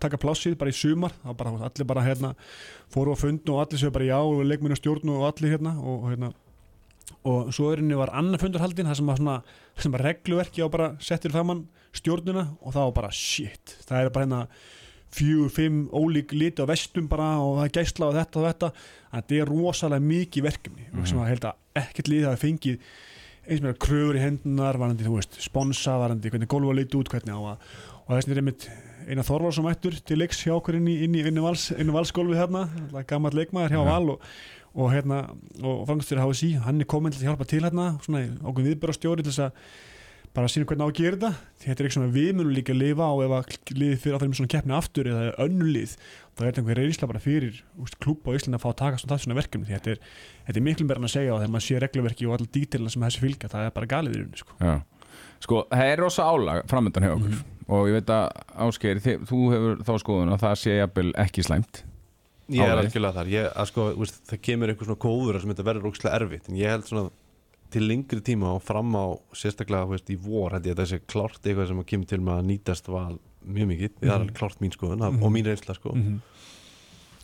[0.00, 1.12] taka, plássið bara í sumar.
[1.24, 2.34] Bara, allir bara hérna
[2.90, 6.08] fóru á fund og allir séu bara já og leikmennu stjórn og allir hérna og,
[6.10, 6.32] hérna.
[7.24, 9.36] Og svo er henni var annar fundarhaldin það sem var svona,
[9.78, 14.10] sem var regluverki og bara settir framann stjórnuna og það var bara shit, það er
[14.12, 14.42] bara hérna
[15.08, 18.68] fjögur, fimm ólík liti á vestum bara og það er gæsla og þetta og þetta.
[19.08, 21.06] Að þetta er rosalega mikið verkefni Mhm.
[21.06, 22.78] sem að held að ekkert lið hafi fengið
[23.48, 27.32] eins með kröfur í hendunar varandi, þú veist, sponsa, varandi hvernig gólfa liti út, hvernig
[27.34, 27.72] á að
[28.08, 28.68] og þess er einmitt
[29.08, 31.68] eina Þorvar sem ættur til leiks hjá okkur inn í, inn í, inn í, vals,
[31.76, 32.62] inn í valsgólfið hérna,
[33.08, 33.84] gammal leikmaður hjá Ja.
[33.88, 34.24] Val og,
[34.78, 35.20] og hérna
[35.60, 39.32] og fangstjóri HSI, hann er komin til að hjálpa til hérna svona okkur viðbörastjóri til
[39.32, 39.62] þess að
[40.38, 41.30] bara að sína hvernig á að gera þetta.
[41.64, 44.22] Þetta er eitthvað sem við munum líka að lifa á ef að liðið fyrir að
[44.22, 45.94] fyrir með svona keppni aftur eða önnu lið,
[46.32, 49.00] þá er þetta einhver reynsla bara fyrir úst, klúb á Íslandi að fá að taka
[49.02, 49.66] svona, svona verkefni.
[49.68, 50.00] Því þetta er,
[50.46, 52.94] þetta er miklu meira en að segja og þegar maður sé regluverki og allir dítilina
[52.94, 54.56] sem þessi fylgja, það er bara galið í rauninni sko.
[54.62, 54.74] Já.
[55.42, 57.34] Sko, það er rosa álag framöndan hjá okkur.
[57.34, 57.54] Mhm.
[57.68, 58.26] og ég veit að
[58.64, 61.82] Ásgeir, þið, þú hefur þá skoðun að það sé jafnvel ekki slæmt?
[62.48, 63.28] Ég er algjörlega þar.
[63.28, 63.84] Ég, að sko,
[64.30, 66.48] Það kemur einhver svona kóður sem þetta verður ógslag erfitt.
[66.48, 67.10] En ég held svona
[67.70, 69.04] til lengri tíma og fram á
[69.36, 72.46] sérstaklega veist, í vor held ég að þessi klárt eitthvað sem kemur til með að
[72.52, 74.20] nýtast val mjög mikið, það er Mhm.
[74.20, 75.22] alveg klárt mín skoðun Mhm.
[75.22, 76.20] og mín reynsla sko -hmm.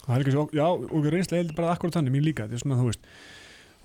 [0.07, 2.55] það er ekki svo, já, og við reynslega heldur bara akkurat þannig, mín líka, þetta
[2.55, 3.01] er svona, þú veist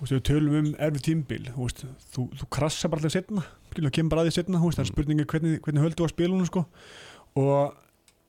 [0.00, 3.42] veist, við tölum um erfið tímbil þú veist, þú, þú krassa bara allir setna
[3.86, 4.94] og kemur bara að því setna, þú veist, það er Mm.
[4.94, 6.66] spurningi hvernig, hvernig höldu á spilunum, sko
[7.36, 7.74] og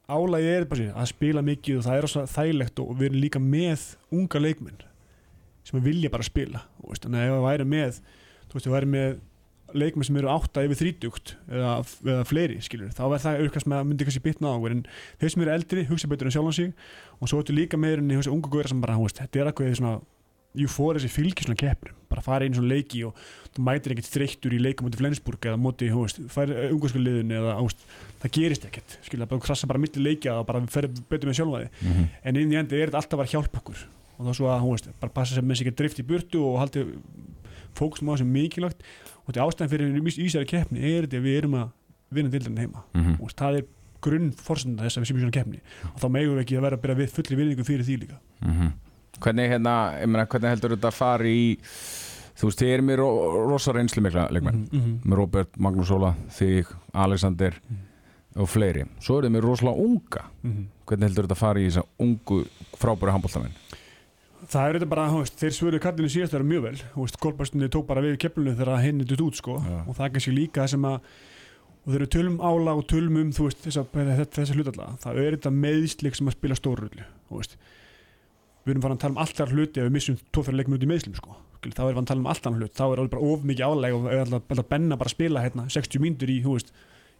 [0.09, 3.21] álagi er bara sér, að spila mikið og það er svo þægilegt og við erum
[3.21, 4.81] líka með unga leikmenn
[5.63, 7.99] sem vilja bara spila, þú veist, að ef við væri með
[8.51, 9.19] þú veist, við væri með
[9.71, 13.77] leikmenn sem eru átta yfir þrítugt eða, eða fleiri skilur þá verð það aukast með
[13.77, 14.75] að myndi kannski bitna á okkur.
[14.75, 14.81] En
[15.21, 16.73] þeir sem eru eldri hugsa betur en sjálfan sig
[17.19, 19.51] og svo ertu líka meirinn í þessi ungu góðra sem bara, þú veist, þetta er
[19.51, 19.93] eitthvað svona
[20.51, 21.95] eufóri sem fylgir svona keppnum.
[22.11, 23.15] Bara fara inn í svona leiki og
[23.55, 27.53] þú mætir ekkert þreyttur í leikum mútið Flensburg eða mútið, þú veist, fær ungarskuliðin eða,
[27.61, 27.85] þú veist,
[28.19, 31.69] það gerist ekkert skilja, bara krasa bara milli leikja og bara fer betur með sjálfvæði,
[32.27, 33.85] en inn í endi þetta alltaf að vera hjálp okkur.
[34.17, 36.43] Og þá svo að, þú veist, bara passa sem með sig ekki drift í burtu
[36.49, 36.83] og haldi
[37.77, 38.83] fókusum á sem mikilvægt
[39.21, 41.69] og þetta ástæðan fyrir ísæri keppni er þetta að við erum að
[42.11, 42.83] vinna dildarinn heima.
[42.93, 43.17] Mhm.
[43.21, 43.65] og það er
[44.01, 45.59] grunn forsenda þess að við séum í svona keppni
[45.91, 48.17] og þá megum við ekki að vera að byrja við fulli virðingu fyrir því líka.
[49.21, 51.43] Hvernig, hérna, ég meina, hvernig heldur þetta að fara í
[52.41, 53.09] þú veist, þið erum með ro
[53.51, 54.67] rosa reynslu mikla leikmenn.
[54.71, 54.99] Mm -hmm.
[55.05, 57.53] með Robert, Magnús Óla, þig, Alexander
[58.35, 58.85] og fleiri.
[58.99, 60.23] Svo eru þið með rosalega unga.
[60.85, 62.45] Hvernig heldur þetta að fara í þessa ungu
[62.79, 63.60] frábæri handbóltamenn
[64.49, 68.01] Það er þetta bara, veist, þeir svöru kallinu síðast þeirra mjög vel, Kolbærstunni tók bara
[68.01, 69.59] við kepplunum þegar henni dutt út, sko.
[69.61, 69.83] Já.
[69.85, 70.97] og það er kannski líka það sem að
[71.81, 75.53] og þeir eru tölum ála og tölum um, veist, þessa, þessa, hlutalla, það er þetta
[75.55, 77.05] meðslik sem að spila stórullu,
[78.61, 80.89] við erum farin að tala um alltaf hluti ef við missum tófæri leikmið út í
[80.91, 81.37] meðslum, sko.
[81.61, 83.97] Þá erum við að tala um alltaf hlut, þá er alveg bara of mikið álega
[83.97, 86.69] og er alltaf alltaf benna bara að spila hérna 60 mínútur í, þú veist,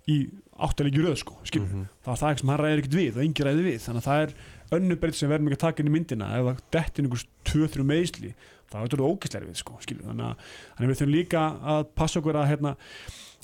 [0.10, 0.16] í
[0.62, 1.86] áttalegi röð, sko, skilur Mhm.
[2.06, 3.80] þá er það sem hann ræðir ekkert við og engin ræðir við.
[3.86, 4.34] Þannig að það er
[4.78, 6.28] önnu breytt sem verðum ekki að taka inn í myndina.
[6.38, 8.34] Ef það dettin einhvers 2-3 meðsli
[8.72, 10.06] þá er þetta ógæslega við sko, skilur.
[10.08, 10.36] þannig að
[10.78, 12.76] þannig að við þurfum líka að passa okkur að, hérna,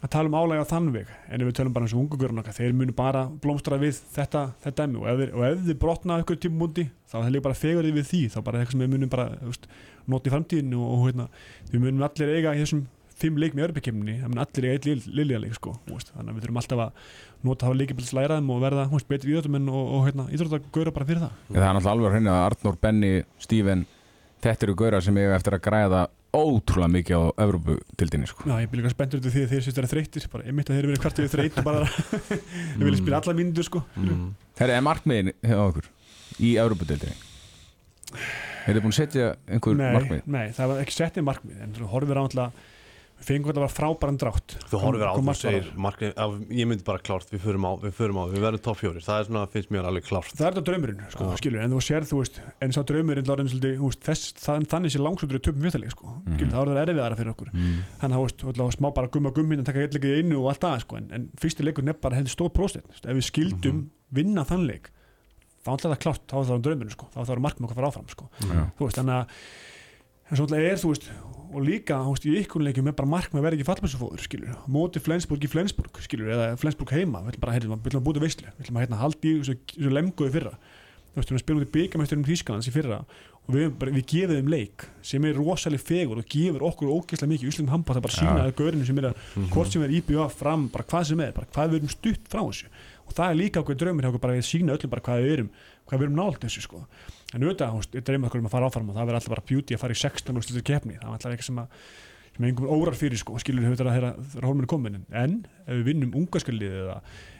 [0.04, 1.08] að tala um álæg á þann veg.
[1.30, 3.98] En ef við tölum bara eins og ungu görun okkar þeir munu bara blómstra við
[4.13, 4.98] þetta, þetta dæmi.
[5.02, 7.84] Og ef, þeir, og ef þið brotna ykkur tímumundi þá er það líka bara fegur
[7.91, 8.22] við því.
[8.32, 9.67] Þá bara eitthvað sem við munum bara veist,
[10.08, 11.28] nota í framtíðinu og, og hérna,
[11.72, 15.39] við munum allir eiga í þessum fimm leikmi örbykjumni, það mun allir eiga eitt lilja
[15.41, 17.13] leik sko, þú veist, þannig að við þurfum alltaf að
[17.47, 21.23] nota hafa leikibils læraðum og verða veist, betri íþróttamenn og, og hérna, íþróttagöra bara fyrir
[21.23, 23.84] það það er náttúrulega alveg hreinu að Arnór, Benny, Steven
[24.45, 26.03] þetta eru gaurar sem eiga eftir að græða
[26.38, 28.43] ótrúlega mikið á Evróputildinni sko.
[28.45, 30.75] Já, ég byrja spenntur út af því að þeir sést vera þreyttir bara einmitt að
[30.75, 31.88] þeir eru verið hvert yfir þreytt og bara
[32.75, 34.27] þeir vilja spila allar mínútur sko Mm.
[34.60, 35.88] Herri, er markmiðin hjá okkur
[36.43, 37.15] í Evróputildinni?
[38.67, 40.21] Er þið búin að setja einhver nei, markmið?
[40.36, 42.65] nei, það var ekki settið markmið en þú horfir á alltaf
[43.17, 46.67] við fengum þetta að vera frábæran drátt Þú horfir á þú segir markið, að, ég
[46.69, 49.27] myndi bara klárt, við förum á, við förum á, við verðum topp fjórir, það er
[49.27, 50.32] svona, finnst mér alveg klárt.
[50.38, 51.38] það er þetta draumurinn, sko, Já.
[51.41, 54.67] skilur en þú sér, þú veist, en sá draumurinn lárið svolítið, þú veist, þess, þann,
[54.69, 56.36] þannig sé langsóttur töpum fjötaleg, sko, Mhm.
[56.38, 57.84] skilur, það er erfiðara fyrir okkur Mm.
[57.99, 60.38] þannig að þú veist, að smá bara gumma gummin en taka eitt leikið í einu
[60.43, 63.25] og allt það, sko en, en fyrsti leikur nefn bara heldur stór próstet ef við
[63.25, 63.89] skildum
[70.30, 71.10] en svo náttúrulega er, þú veist,
[71.48, 74.58] og líka þú veist, í ykkur leikjum er bara markmið að vera ekki fallmessufóður skilur,
[74.68, 78.08] móti Flensburg í Flensburg skilur, eða Flensburg heima, við ætlum bara heyrðum, við ætlum að
[78.10, 80.54] búta veislu, við ætlum að hérna, haldi í þessu, lemguði fyrra,
[81.13, 83.00] þú veist, við spilum út í byggamæsturum Þýskalands í fyrra
[83.48, 87.32] og við, bara, við gefum þeim leik sem er rosalega fegur og gefur okkur ógeðslega
[87.32, 88.48] mikið Íslandum handbátt að bara sína Ja.
[88.52, 89.48] að gaurinu sem er að Mhm.
[89.56, 92.42] hvort sem er IBA fram, bara hvað sem er bara hvað við erum stutt frá
[92.44, 92.66] þessu.
[93.08, 95.32] Og það er líka okkur draumir hjá okkur bara að sína öllum bara hvað við
[95.38, 95.50] erum
[95.88, 96.84] hvað við erum nált þessu sko
[97.34, 99.76] en auðvitað, ég dreymið okkur um að fara áfram og það verður alltaf bara beauty
[99.76, 101.00] að fara í 16 og slutur keppni.
[101.00, 101.82] Það er alltaf eitthvað sem að
[102.38, 105.40] sem er einhver órar fyrir sko, skilur við þetta þegar þegar hólminn er komin en
[105.66, 106.98] ef við vinnum ungarskalið eða,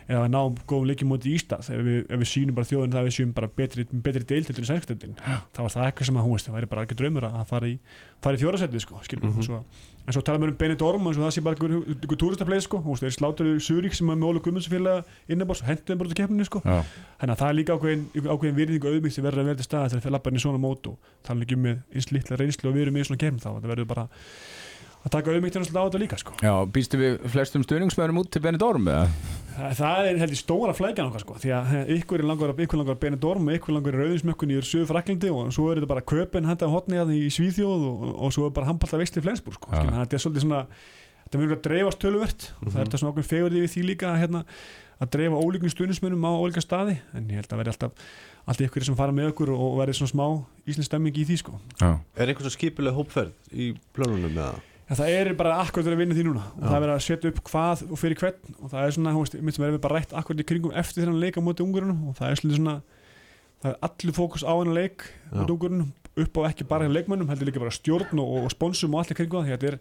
[0.08, 2.93] eða við náum góðum leikjum móti í Ísland ef við, ef við sýnum bara þjóðin
[2.96, 6.17] það að við sýnum bara betri, betri deiltildur í sænstöndin þá var það eitthvað sem
[6.22, 7.76] að hún veist, það væri bara ekki draumur að fara í,
[8.24, 9.43] fara í fjórasætið sko, við Mhm.
[9.43, 9.60] svo,
[10.08, 13.04] en svo tala mér um Benidorm og það sé bara einhver túristafleið sko, þú veist,
[13.04, 16.20] þeir slátur Surík sem er með Ólu Guðmundsfélag innabors og hendur þeim bara út í
[16.22, 16.80] keppninu sko Já.
[17.20, 19.67] þannig að það er líka ákveðin, ákveðin virðing og auðmyggt sem verður að vera til
[19.67, 22.38] staða þegar þeir lappa inn í svona mót og tala ekki um með eins litla
[22.39, 24.08] reynslu og við erum í svona keppn þá það verður bara
[25.05, 26.38] að taka auðmyggt á þetta líka sko.
[26.43, 29.05] Já, býstu við flestum stuðningsmöðurum út til Benidorm eða?
[29.57, 32.99] það, það er heldur stóra flækjan okkar sko, því að ykkur er langar, ykkur langar
[33.01, 36.69] Benidorm og ykkur langar rauðinsmökkun í söðu fraklindi og svo er þetta bara köpen hætta
[36.71, 39.95] hotni að í Svíþjóð og, og svo er bara handbalta veistli í Flensburg sko, þannig
[39.95, 40.63] að þetta er svolítið svona
[41.27, 44.12] þetta verður að dreifast töluvert og það er þetta svona okkur fegur við því líka
[44.12, 44.43] að, hérna,
[45.03, 48.07] að dreifa ólíkum stuðnismunum á ólíka staði en ég held að verði alltaf
[48.47, 50.25] allt ykkur sem fara með okkur og verði svona smá
[50.71, 51.57] íslensk stemming í því sko.
[51.81, 51.89] Já.
[52.15, 54.62] Er einhvers skipileg hópferð í plönunum með það?
[54.88, 56.43] Ja, það er bara akkurat að vinna því núna.
[56.56, 56.67] Og Já.
[56.71, 58.54] það er að setja upp hvað og fyrir hvern.
[58.62, 61.19] Og það er svona, veist, mitt sem verður bara rætt akkurat í kringum eftir þennan
[61.19, 62.76] leik á móti ungurinn og það er svona
[63.63, 65.34] það er allir fókus á hennar leik Já.
[65.41, 69.04] móti ungurinn upp á ekki bara leikmönnum heldur líka bara stjórn og, og sponsum og
[69.04, 69.50] allt í kringum það.
[69.50, 69.80] Því að þetta er,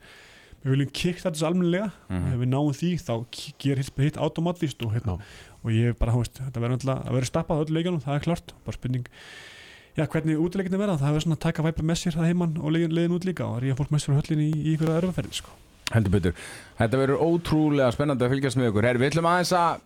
[0.67, 1.91] við viljum kikta þetta svo almennilega.
[2.11, 2.25] Mhm.
[2.27, 3.15] og ef við náum því þá
[3.63, 5.21] ger hitt, hitt automatíst og, hérna,
[5.63, 8.27] og ég er bara, veist, þetta verður að vera stappað á öllu leikunum, það er
[8.27, 9.07] klart, bara spurning
[9.97, 12.75] Já, hvernig útileikinu verða, það hefur svona að taka væpa með sér það heimann og
[12.75, 15.55] leiðin, leiðin út líka og ríða fólk sér á höllinni í, í ykkur örfaferði sko.
[15.95, 16.41] Heldur betur.
[16.77, 18.89] Þetta verður ótrúlega spennandi að fylgjast með okkur.
[18.91, 19.85] Herri, við ætlum aðeins að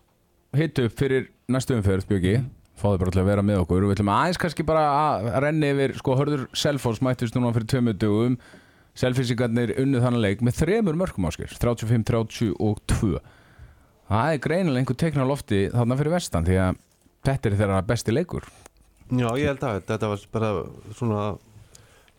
[0.59, 2.33] hitta upp fyrir næstu umferð, Björki.
[2.81, 3.85] Fáðu bara til að vera með okkur.
[3.85, 7.93] Við ætlum aðeins kannski bara að renni yfir, sko, hörður Selfoss mættist núna fyrir tömu
[7.95, 8.35] dögum.
[8.97, 13.21] Selfissingarnir unnu þannig leik með þremur mörgum áskir 35-32
[14.11, 16.81] Það er greinilega einhver teikn á lofti þarna fyrir vestan því að
[17.29, 18.49] þetta er þeirra besti leikur
[19.11, 20.51] Já, ég held að þetta var bara
[20.95, 21.21] svona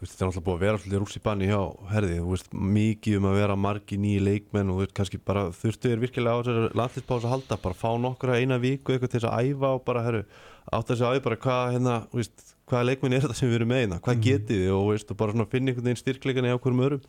[0.02, 1.61] veist, þetta er alltaf búið að vera rúst í banni hjá
[1.92, 5.44] herði, þú veist, mikið um að vera margi nýji leikmenn og þú veist, kannski bara
[5.57, 9.20] þurftu þér virkilega á þessari landslýspása að halda bara fá nokkra eina viku eitthvað til
[9.22, 10.24] þess að æfa og bara, herru,
[10.72, 13.48] átt að segja á því bara hvað, hérna, þú veist, hvaða leikmenn er þetta sem
[13.52, 14.24] við erum með hérna, hvað Mhm.
[14.26, 14.72] getið þið?
[14.76, 17.02] Og, veist, og bara svona finna einhvern veginn styrkleikana hjá hverjum örum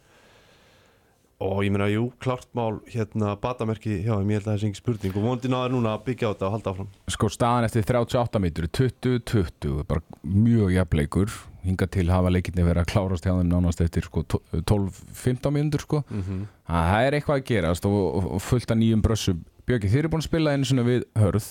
[1.43, 4.69] og ég meina, jú, klart mál hérna, batamerki hjá þeim, ég held að það sé
[4.69, 5.15] ekki spurning.
[5.17, 6.91] Og vondi náður núna að byggja á þetta og halda áfram.
[7.15, 11.35] Sko staðan eftir 38 mítur 20-20, bara mjög jafnleikur.
[11.63, 16.03] Hinga til hafa leikinni verið að klárast hjá þeim nánast eftir sko 12-15 mínútur sko.
[16.09, 16.41] Mm -hmm.
[16.67, 19.43] að það er eitthvað að gerast og, og, fullt af nýjum brössum.
[19.65, 21.47] Björki, þið eru búin að spila einu svona við hörð.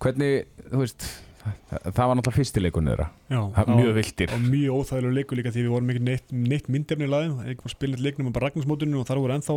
[0.00, 1.04] Hvernig, þú veist
[1.42, 5.72] það, var náttúrulega fyrstileikunni þeirra er mjög viltir og mjög óþægilega leikur líka því við
[5.74, 8.50] vorum ekki neitt, neitt myndefni í laðin það er ekki að spila eitt leiknum bara
[8.50, 9.56] ragnarsmótunum og þar voru ennþá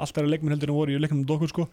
[0.00, 1.66] alltaf leikminn heldur en voru í leiknum um dokkur sko.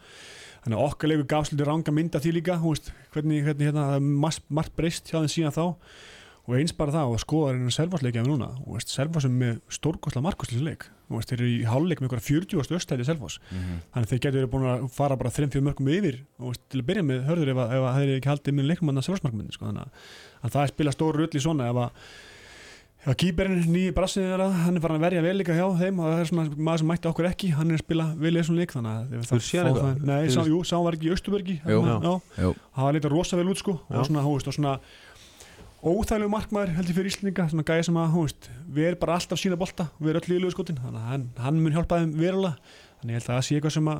[0.63, 3.99] Þannig að okkar leikur gaf svolítið ranga mynda því líka veist, hvernig, hvernig hérna, það
[3.99, 5.65] er margt, breyst hjá þeim síðan þá.
[6.47, 8.49] Og eins bara það og skoða reyna selvarsleikja við núna.
[8.65, 13.39] Og selvarsum með stórkostla markoslisleik veist, þeir eru í háluleik með einhverja 40 östæði selvars
[13.47, 16.81] þannig að þeir getur verið búin að fara bara 3-4 mörgum yfir og veist, til
[16.81, 19.85] að byrja með hörður ef, að- þeir ekki haldið með leikmann að sjálfsmarkmyndin sko, þannig
[19.87, 20.09] að,
[20.43, 21.91] að það er spila stóru rull í svona ef að
[23.07, 26.19] að kýperinn nýji brassið hann er farin að verja vel líka hjá þeim og það
[26.19, 28.73] er svona maður sem mætti okkur ekki, hann er að spila vel í þessum leik
[28.73, 29.37] þannig að það
[29.69, 29.85] eitthvað?
[29.85, 31.55] það- Nei, sá, jú, sá var ekki í Östubergi
[32.75, 34.73] það var litið rosa vel út sko og svona, hú veist, og svona
[35.91, 38.43] óþægilegu markmaður heldur fyrir Íslandinga svona gæði sem að, hú veist,
[38.77, 41.61] við erum bara alltaf sína bolta, við erum öll líðlegu skotin þannig að hann, hann
[41.63, 42.55] mun hjálpa þeim verulega.
[42.97, 43.99] Þannig ég held að það sé eitthvað sem að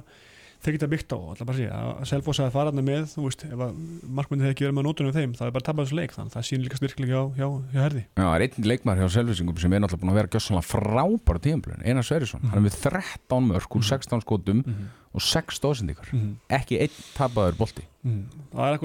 [0.57, 3.21] þeir geta byggt á og alltaf bara sé að Selfoss að fara þarna með, þú
[3.27, 3.71] veist, ef að
[4.17, 6.31] markmyndin þeir ekki verið með nótunum þeim, það er bara að tapa þessu leik þannig
[6.31, 8.03] að það sýnir líka styrklega hjá, hjá, hjá herði.
[8.07, 10.33] Já, það er einn leikmar hjá Selvisingum sem er náttúrulega búin að vera
[18.07, 18.81] gjössanlega frábæra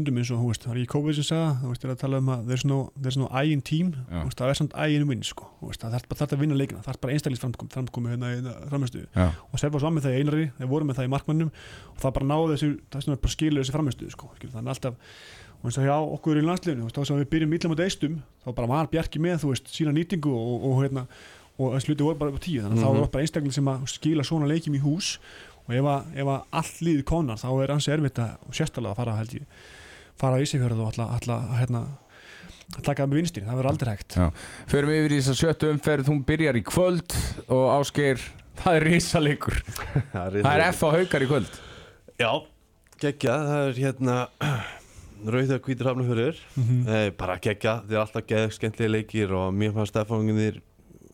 [0.00, 0.20] tíðanblöðin Einar Sverrisson, hann er með 13 mörg úr 16 skotum og 6 stóðsendingar ekki
[0.20, 1.14] einn tapaður bolti það er eitthvað svona leikið stundum eins og, það er ekki COVID
[1.14, 3.52] sem sagða, þú veist, það er að tala um að there's no, there's no I
[3.52, 6.40] in team, veist, það er samt I in win, sko, veist, það er bara að
[6.40, 10.06] vinna leikina, það er bara einstaklega framkomi, hérna í framistuðu Já, og Selfoss var með
[10.06, 13.00] það í einari, þeir voru með það í markmannum og það bara náði þessu, það
[13.00, 14.94] er svona bara skilur þessi framistuðu, sko, þannig alltaf
[15.60, 18.48] og eins og hjá okkur í landsliðinu, þá sem við byrjum illa mot eistum, þá
[18.56, 21.02] bara var Bjarki með, þú veist, sína nýtingu og, og hérna
[21.60, 22.96] og þessi hluti voru bara upp á tíu, þannig að Mhm.
[22.96, 25.10] þá var bara einstaklega sem að skila svona leikjum í hús
[25.70, 28.94] og ef að, ef að allt líði konar þá er ansi erfitt að, og sérstaklega
[28.96, 29.66] að fara held ég,
[30.18, 31.82] fara á Ísifjörð og alltaf, alltaf, hérna
[32.70, 34.16] að taka það með vinstir, það verður aldrei hægt.
[34.18, 34.26] Já.
[34.70, 36.10] Förum yfir í þess að sjöttu umferð.
[36.10, 37.16] Hún byrjar í kvöld
[37.50, 38.22] og áskeir
[38.60, 39.56] það er risalegur
[40.14, 41.56] Það er F á haukar í kvöld.
[42.20, 42.30] Já,
[43.00, 44.18] geggja, það er hérna
[45.34, 49.92] Rauða hvítur hafnafjörður mm Nei, bara geggja, þeir alltaf geggja skemmtilega leikir og mér fannst
[49.92, 50.60] Stefanginir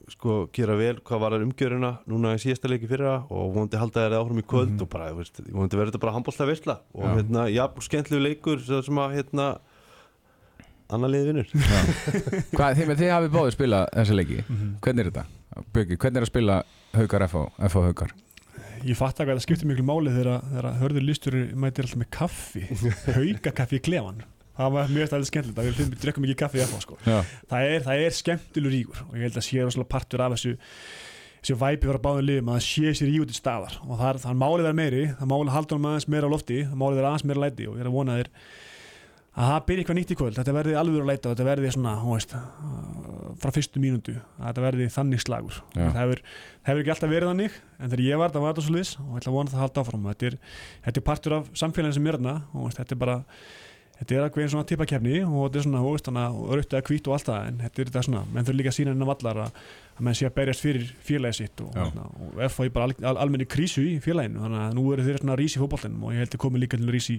[0.08, 4.14] sko gera vel hvað var umgjöruna núna í síðasta leiki fyrra og vonandi halda þeir
[4.20, 4.82] áfram í kvöld Mhm.
[4.82, 7.14] og bara, þú veist, vonandi verður þetta bara handbólta veistla og Já.
[7.16, 9.46] hérna, já, skemmtilegu leikur sem sem að, hérna
[10.94, 11.48] annar liði vinnur
[12.56, 14.68] Hvað, þið, þið hafið báðið spilað þessa leiki Mhm.
[14.84, 15.24] Hvernig er þetta?
[15.74, 16.56] Björki, hvernig er að spila
[16.94, 18.10] haukar F á, F á haukar?
[18.86, 22.62] Ég fatt að það skiptir miklu máli þegar, þegar hörður listur mætir alltaf með kaffi
[23.16, 24.22] hauka kaffi í klefan
[24.56, 26.98] það var mjög stæðið skemmtilegt að við drekkum ekki kaffi í FH sko.
[27.06, 30.56] Það er, það er skemmtilur ríkur og ég held að sé rosalega partur af þessu
[31.46, 33.74] þessu væpi fyrir að báðum liðum að það sé sér í út í staðar.
[33.86, 36.30] Og það er, það er málið verið meiri það málið að halda honum aðeins meira
[36.30, 38.30] á lofti það er málið verið aðeins meira læti og ég er að vona þér
[39.36, 40.36] að það byrja eitthvað nýtt í kvöld.
[40.38, 44.86] Þetta verði alveg að og þetta verði svona veist, uh, frá fyrstu að þetta verði
[44.94, 45.58] þannig slagur.
[45.74, 46.22] Það hefur,
[46.64, 48.92] það hefur ekki alltaf verið þannig en þegar ég var þetta var þetta svo liðs
[48.96, 50.08] og ég ætla að vona það að halda áfram.
[50.08, 50.38] Þetta er,
[50.86, 53.18] þetta er partur af samfélagin sem er þarna og þetta er bara
[53.98, 57.30] þetta er eitthvað svona tippakefni og þetta er svona veist, þannig að hvít og allt
[57.30, 59.60] það en þetta er þetta svona, menn þurfa líka að sína hennar vallar að,
[59.96, 62.96] að menn sé að berjast fyrir félagi sitt og, hérna, og FH er bara al,
[63.12, 66.14] al, almenni krísu í félaginu þannig að nú eru þeir svona rís í fótboltanum og
[66.14, 67.18] ég held að komi líka til rís í,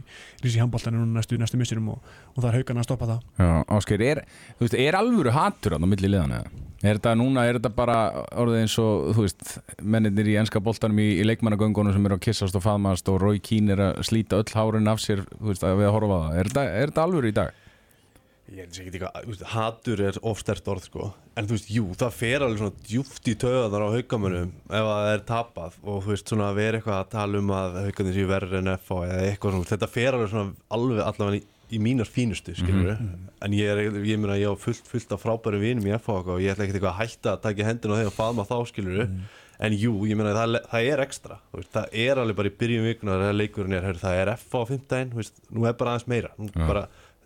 [0.57, 4.23] handboltanum næstu, næstu missirum og, og það er haugan að stoppa það Já áskeir, er,
[4.61, 6.63] veist, er alvöru hatur á milli liðan eða?
[6.85, 7.95] Er þetta núna, er þetta bara
[8.37, 12.25] orðið eins og, þú veist, mennirnir í enska boltanum í, í leikmannagöngunum sem eru að
[12.27, 15.65] kissast og faðmast og Rói Kín er að slíta öll hárin af sér, þú veist,
[15.65, 16.35] að við að horfa það.
[16.37, 17.63] Er þetta, er þetta alvöru í dag?
[18.47, 21.09] Ég held sér ekki eitthvað, hatur er ofstert orð sko.
[21.35, 24.87] En þú veist, jú, það fer alveg svona djúft í töðanar á haukamönum ef að
[25.01, 25.75] það er tapað.
[25.83, 28.71] Og þú veist, svona að vera eitthvað að tala um að haukamönum séu verri en
[28.77, 32.93] FH eða eitthvað svona, þetta fer alveg svona alveg allavega í, í mínar fínustu, skilur
[32.95, 36.39] en ég er, ég meina, ég á fullt, fullt af frábæru vinum í FH og
[36.39, 39.03] ég ætla ekkert eitthvað að hætta að taka hendina á þeim og faðma þá, skilur
[39.57, 42.87] en jú, ég meina, það, það er ekstra veist, það er alveg bara í byrjun
[42.87, 43.17] vikuna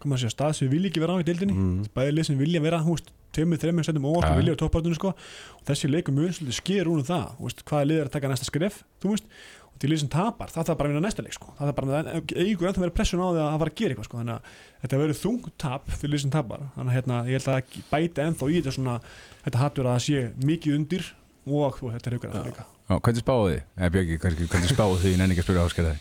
[0.00, 1.56] koma að segja stað sem við vilja ekki vera á í deildinni.
[1.56, 1.84] Mm.
[1.96, 5.12] bæði lið sem vilja vera, hú veist, tveimur, þreimur setjum og vilja á toppartunni sko.
[5.58, 8.30] Og þessi leikum mun svolítið sker úr um það veist, hvaða lið er að taka
[8.32, 9.28] næsta skref þú veist,
[9.66, 11.76] og til lið sem tapar, það þarf bara að vinna næsta leik sko, það þarf
[11.76, 14.36] bara að eigur ennþá verið pressun á því að fara að gera eitthvað sko, þannig
[14.36, 14.54] að
[14.84, 16.64] þetta verður þung tap fyrir lið sem tapar.
[16.78, 18.96] Þannig að hérna, ég held að það bæti ennþá í þetta svona,
[19.44, 21.12] þetta hattur að það sé mikið undir
[21.44, 22.64] og þú, þetta er haugur að líka.
[22.64, 23.62] Já, hvernig spáðu þið?
[23.76, 25.10] Eða kannski, hvernig spáðu þið?
[25.12, 25.96] Ég nenni ekki að spyrja áskerði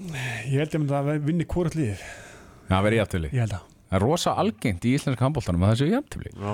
[0.00, 2.02] ég held að það vinni hvort lið.
[2.70, 3.70] Já, verið jafntöfli ég held að.
[3.90, 6.52] Það er rosa algengt í íslenska handbóltanum að það séu jafntöfli Já.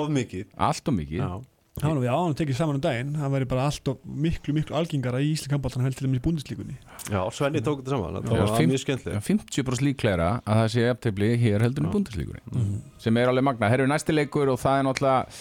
[0.00, 0.52] of mikið.
[0.68, 1.24] Allt og mikið.
[1.24, 1.40] Já.
[1.80, 4.52] Það var nú við áðan tekið saman um daginn það væri bara allt og miklu,
[4.56, 6.74] miklu algengara í Ísland kampaltan heldur til þeim í búndislíkunni
[7.06, 11.30] Já, Svenni tók þetta saman það var mjög skemmtileg 50% líklegra að það sé jafntöfli
[11.40, 12.66] hér heldur í búndislíkunni
[13.00, 13.70] sem er alveg magna.
[13.70, 15.38] Herru næsti leikur og það er náttúrulega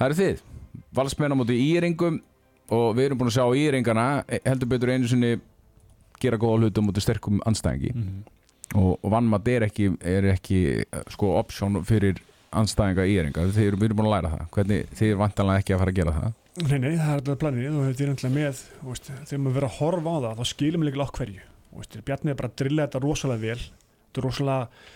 [0.00, 0.42] það eru þið,
[0.98, 2.18] valsmenn á móti íringum
[2.70, 4.06] og við erum búin að sjá íringana
[4.44, 5.36] heldur betur einu sinni
[6.20, 7.94] gera góða hluti á móti sterkum anstæðingi
[8.76, 12.20] og, og vannmatt er ekki, er ekki eh, sko option fyrir
[12.56, 14.46] anstæðinga íringa, þeir eru, við erum búin að læra það.
[14.56, 16.32] Hvernig þið er vantanlega ekki að fara að gera það.
[16.60, 17.68] Nei, nei, það er alltaf planið.
[17.70, 20.50] Og þetta er alltaf með þú veist, þegar maður verður að horfa á það þá
[20.50, 21.44] skilum við líka á hverju.
[21.70, 23.68] Þú veist, Bjarni er bara að drilla þetta rosalega vel.
[24.00, 24.88] Þetta er rosalega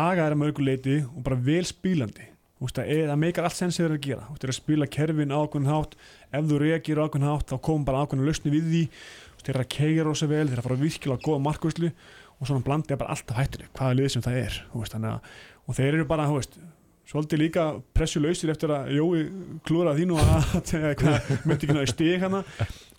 [0.00, 2.28] agaðar að mörgu leiti og bara vel spílandi
[2.60, 4.24] það, meikar allt sens þegar það er að gera.
[4.26, 5.94] Þú veist, það er að spila kerfin ákveðin hátt.
[6.30, 8.82] Ef þú reagir ákveðin hátt þá kom bara ákveðin lausni við því.
[9.40, 11.92] Þeir eru að keira rosa vel þeir eru að fara virkilega góða markvæslu
[12.40, 15.32] og svona blandi er bara alltaf hættur hvaða lið sem það er veist, að,
[15.66, 16.56] og þeir eru bara veist,
[17.10, 17.64] svolítið líka
[17.96, 19.24] pressulausir eftir að Jói
[19.66, 20.72] klúra þínu að
[21.44, 22.42] myndi ekki náðu stig hana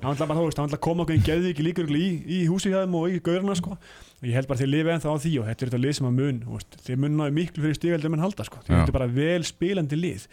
[0.02, 2.98] hann ætla bara að koma okkur í geði ekki líka í, í húsi hjá þeim
[3.00, 3.78] og í gaurina sko.
[4.22, 5.96] Og ég held bara að þeir lifa ennþá á því og þetta er þetta lið
[5.98, 8.62] sem að mun veist, þeir mun náðu miklu fyrir stigaldi menn halda sko.
[8.68, 10.28] þeir eru bara vel spilandi lið.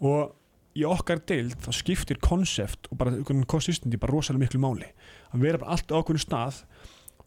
[0.00, 0.34] Og
[0.74, 3.10] í okkar deild þá skiptir konsept og bara
[3.50, 4.86] konsistendi bara rosalega miklu máli.
[5.34, 6.62] Að vera bara allt á okkur stað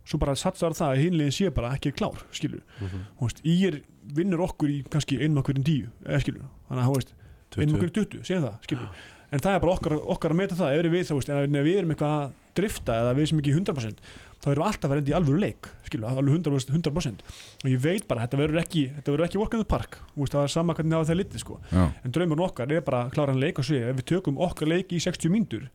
[0.07, 2.99] svo bara satsar það að hinliðin sé bara ekki klár skilur, Mhm.
[3.19, 3.81] þú veist, í er
[4.15, 7.13] vinnur okkur í kannski einum okkur en tíu eða skilur, þannig að veist,
[7.57, 8.89] einum okkur en tuttu segjum það, skilur,
[9.33, 11.27] en það er bara okkar, okkar að meta það, ef við, þú veist,
[11.67, 13.97] við erum eitthvað að drifta eða við sem ekki í 100%
[14.43, 17.23] þá erum við alltaf að enda í alvöru leik skilur, alveg 100%, 100%
[17.63, 18.83] og ég veit bara, þetta verður ekki
[19.25, 22.71] ekki the park, veist, það er sama hvernig það er litið sko, en draumurinn okkar
[22.71, 25.33] er bara að klára hann leik og segja, ef við tökum okkar leik í 60
[25.33, 25.67] mínútur,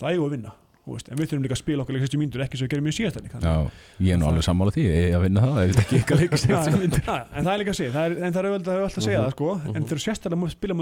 [0.00, 0.56] það eigum við að vinna
[0.90, 2.72] veist, en við þurfum líka að spila okkar leik í 60 mínútur ekki sem við
[2.72, 3.54] gerum í síðast já,
[4.00, 7.74] ég er nú alveg sammála því ég er að vinna það, en það er líka
[7.74, 9.88] að segja, en það er auðvitað að segja það sko, en mhm.
[9.90, 10.78] þegar sérstaklega spila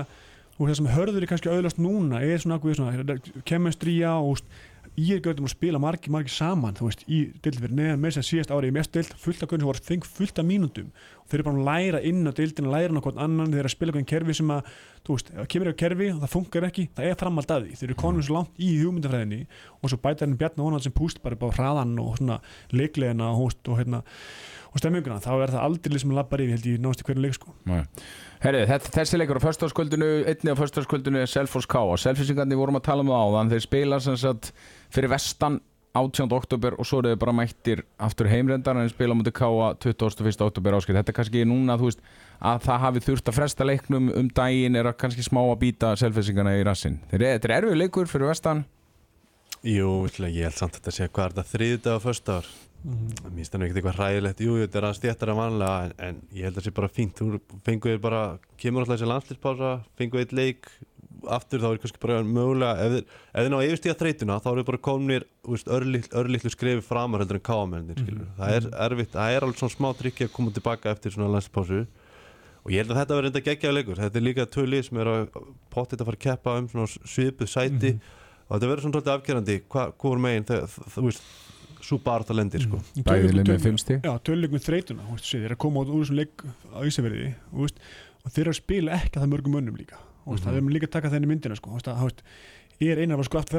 [0.00, 0.06] að
[0.58, 3.16] og það sem hörður er kannski auðvitað núna er svona svona
[3.48, 4.42] kemestríja og
[4.98, 8.26] ég er gautum að spila margi, margi saman þú veist, í dildverð neðan með að
[8.28, 10.90] síðast árið í mest dild, fullt af gautum sem voru feng fullt af mínútum.
[11.22, 13.70] Og þeir eru bara að læra inn á dildina, læra á hvern annan, þeir eru
[13.70, 14.72] að spila hvern kerfi sem að,
[15.06, 17.78] þú veist, ef kemur eitthvað kerfi og það funkar ekki, það er framald að því.
[17.80, 19.40] Þeir eru konum svo langt í hugmyndafræðinni
[19.80, 22.42] og svo bæta henni Bjarni Ónald sem púst bara á hraðan og svona
[22.74, 24.02] leiklegina og, og, hérna,
[24.72, 27.38] og stemminguna, þá er það aldrei sem lappar yfir held ég náðast í hverju leik
[27.38, 27.56] sko.
[28.42, 31.78] Herri, þessi leikur á föstaskvöldinu einni á föstaskvöldinu er Selfoss K.
[31.78, 33.52] Og Selfissingarnir vorum að tala um það áðan.
[33.52, 34.50] Þeir spila sem sagt
[34.92, 35.60] fyrir vestan
[35.92, 36.32] 18.
[36.32, 39.48] oktober og svo eru þeir bara mættir aftur heimrendar en þeir spila mútið K
[39.84, 40.44] 21.
[40.46, 40.96] oktober áskil.
[40.96, 42.00] Þetta er kannski núna veist
[42.40, 45.92] að það hafi þurft að fresta leiknum um daginn er að kannski smá að býta
[46.00, 48.64] Selfissingarna í rassin Þeir, þetta er erfið leikur fyrir vestan.
[49.62, 53.36] Jú, ætla, ég held samt að þetta sé hvað er þetta þriðdag og föstudagur Mér
[53.36, 55.92] finnst það nú ekkert eitthvað hræðilegt, jú, jú, þetta er aðeins þéttar en vanlega en,
[56.02, 57.20] en ég held að það sé bara fínt.
[57.20, 58.22] Þú fengur þér bara,
[58.58, 59.70] kemur alltaf þessi landslýspása
[60.00, 60.66] fengur eitt leik
[61.28, 63.04] aftur þá er kannski bara mögulega ef þið,
[63.34, 67.46] ef þið ná yfirstíða þreytuna þá eru bara komnir örlittlu örlill skrefi framar heldur en
[67.50, 68.26] káamennir mm Mhm.
[68.38, 71.86] það er erfitt, það er alveg svona smá trikki að koma tilbaka eftir svona landslýspásu
[72.64, 73.96] og ég held að þetta verður enda geggjaði leikur.
[73.98, 75.22] Þetta er líka tvö lið sem er að
[75.74, 77.90] potið að fara að keppa um svona svipuð sæti.
[77.94, 78.00] Mhm.
[78.48, 81.22] og þetta verður svona svolítið afgerandi hvað hvor megin, þegar, þú veist
[81.82, 82.76] svo bara það lendir sko.
[82.78, 83.02] Mhm.
[83.02, 84.02] bæðileg með fimm stig.
[84.02, 88.30] Já, töluleikum með þreytuna, þeir eru að koma út úr þessum leik á Ísafjörði og
[88.30, 89.96] þeir eru að spila ekki að það mörgum mönnum líka
[90.26, 90.42] þú Mhm.
[90.46, 92.22] það er líka að taka þenni myndina sko, þú að, þú veist,
[92.82, 93.58] er einar var sko aftur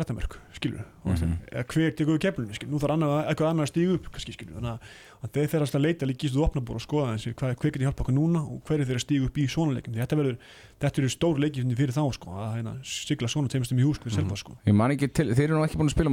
[0.52, 1.38] skilur, þú veist, Mhm.
[1.54, 2.92] eða hver tekur við keflunni, skilur, nú þarf
[3.30, 4.80] eitthvað annar að stígu upp kannski, skilur, þannig að-
[5.24, 7.86] að þeir þeirra að leita líka í stuðu opnabór og skoða þessi hvað, hver getur
[7.88, 10.38] hjálpa okkur núna og hver er þeirra að stígu upp í svona leikum, þetta verður
[10.82, 14.12] þetta eru stór leikið fyrir þá, sko, að hérna, sigla svona teimistum í hús, fyrir
[14.12, 14.28] Mhm.
[14.28, 16.10] selfa, sko Ég man ekki til, þeir eru nú ekki búin að spila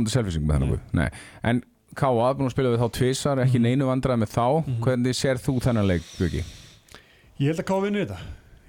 [0.60, 0.80] þennan guð.
[0.92, 1.10] Nei,
[1.42, 1.64] en
[1.96, 2.30] K.A.
[2.30, 3.62] er búin að spila við þá tvisar, ekki Mhm.
[3.62, 4.80] neinu vandraði með þá Mhm.
[4.80, 6.44] hvernig sér þú þennan leik, Björki?
[7.40, 8.18] Ég held að káða vinni þetta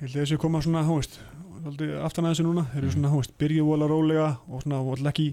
[0.01, 1.19] Ég held að þessi koma svona, hú veist
[2.05, 5.09] aftan að þessu núna, þeir eru svona, hú veist byrju vola rólega og svona voru
[5.11, 5.27] ekki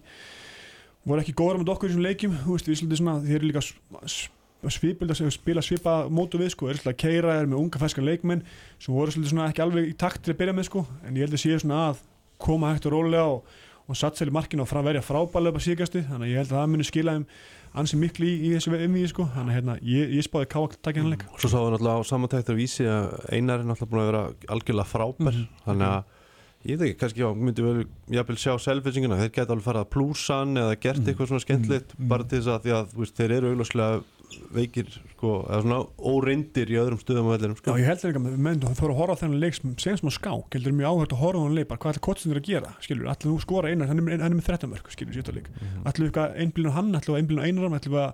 [1.09, 2.35] voru ekki góðar með okkur í þessum leikjum.
[2.45, 3.63] Hú veist, við svolítið svona, þeir eru líka
[4.75, 8.07] svipöld að spila svipa mótu við sko, er svolítið að keira, er með unga feskan
[8.09, 8.43] leikmenn
[8.83, 11.39] sem voru svona ekki alveg í takt til að byrja með sko, en ég held
[11.39, 12.03] að séu svona að
[12.43, 13.55] koma hægt og rólega og,
[13.87, 16.43] og satt sér í markinu og fram verja frábælega upp að síðgæstu þannig að ég
[16.43, 17.29] held að það muni skila þeim
[17.79, 19.27] ansi miklu í, í þessu umvíði sko.
[19.35, 21.25] Þannig að hérna, ég, ég spáði að taka hennar leik.
[21.39, 24.23] Svo sáum við náttúrulega á samantæktur vísi að Einar er náttúrulega búin að vera
[24.57, 25.37] algjörlega frábær.
[25.39, 25.49] Mhm.
[25.67, 26.18] þannig að
[26.67, 29.91] ég veit ekki, kannski já, myndi vel jafnvel sjá selfinsingina, þeir geta alveg farið að
[29.95, 31.07] plúsa hann eða gert Mhm.
[31.13, 32.09] eitthvað svona skemmtilegt Mhm.
[32.09, 34.03] bara til þess að því að þú veist, þeir eru augljóslega
[34.53, 34.87] veikir
[35.17, 37.79] sko, eða svona óreindir í öðrum stöðum á vellinum Já, sko.
[37.79, 40.51] ég held líka með menn, þú fyrir að horfa á þennan leik sem smá skák,
[40.53, 42.75] heldur mjög áhört að horfa á þennan leik bara hvað ætla kotsin er að gera,
[42.83, 45.49] skilur, allir nú skora einar hann er, með- hann með 13 mörg, skilur, sjötta leik
[45.49, 45.87] Mhm.
[45.87, 47.17] allir eitthvað einblínu hann, allir
[47.73, 48.13] allir þú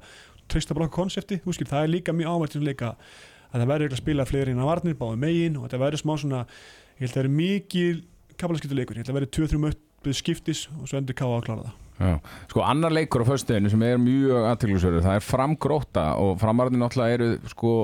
[5.64, 5.82] það er það
[6.14, 8.02] og svona, ég held að það verður mikil
[8.40, 11.66] kapalaskiptu leikur, ég held að verður 2-3 möttuð skiptis og svo endur káa að klára
[11.68, 12.18] það Já.
[12.50, 17.14] Sko annar leikur á föstuðinu sem er mjög aðtilgjóðsverður, það er framgróta og framarðin náttúrulega
[17.14, 17.74] eru sko,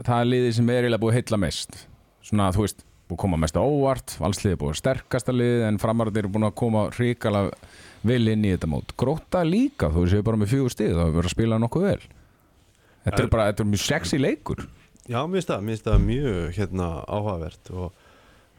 [0.00, 1.72] það er liðið sem er eiginlega búið að heilla mest
[2.26, 5.78] svona þú veist, búið koma mest á óvart valsliðið er búið að sterkasta liðið en
[5.82, 7.40] framarðin eru búin að koma ríkala
[8.02, 8.94] vel inn í þetta mót.
[8.98, 11.58] Gróta líka þú séu bara með fjögur stig, það hefur verið að spila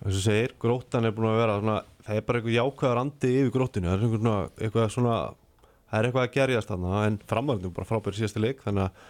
[0.03, 2.57] það, það eins og segir, gróttan er búin að vera svona, það er bara eitthvað
[2.57, 5.15] jákvæðar andi yfir gróttinu, það er einhvern svona, eitthvað svona
[5.93, 9.07] það er eitthvað að gerjast þarna en framhaldinu bara frábæri síðasti leik þannig að,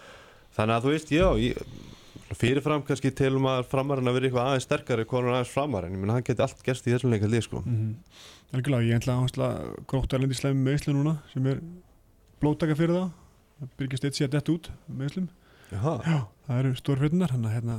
[0.58, 1.56] þannig að þú veist, já ég,
[2.34, 6.02] fyrirfram kannski telum að framarinn að vera eitthvað aðeins sterkari konur aðeins framar en ég
[6.02, 7.62] menn hann geti allt gerst í þessum leik held ég sko.
[7.64, 7.94] Mm -hmm.
[8.54, 11.60] Algjörlega, ég ætla að gróta erlendi slæmi með Íslu núna sem er
[12.40, 13.10] blóttaka fyrir það
[13.58, 15.28] það byrgist eitt síðan dett út með Íslum
[15.70, 17.78] það eru stór fyrtunar þannig að hérna,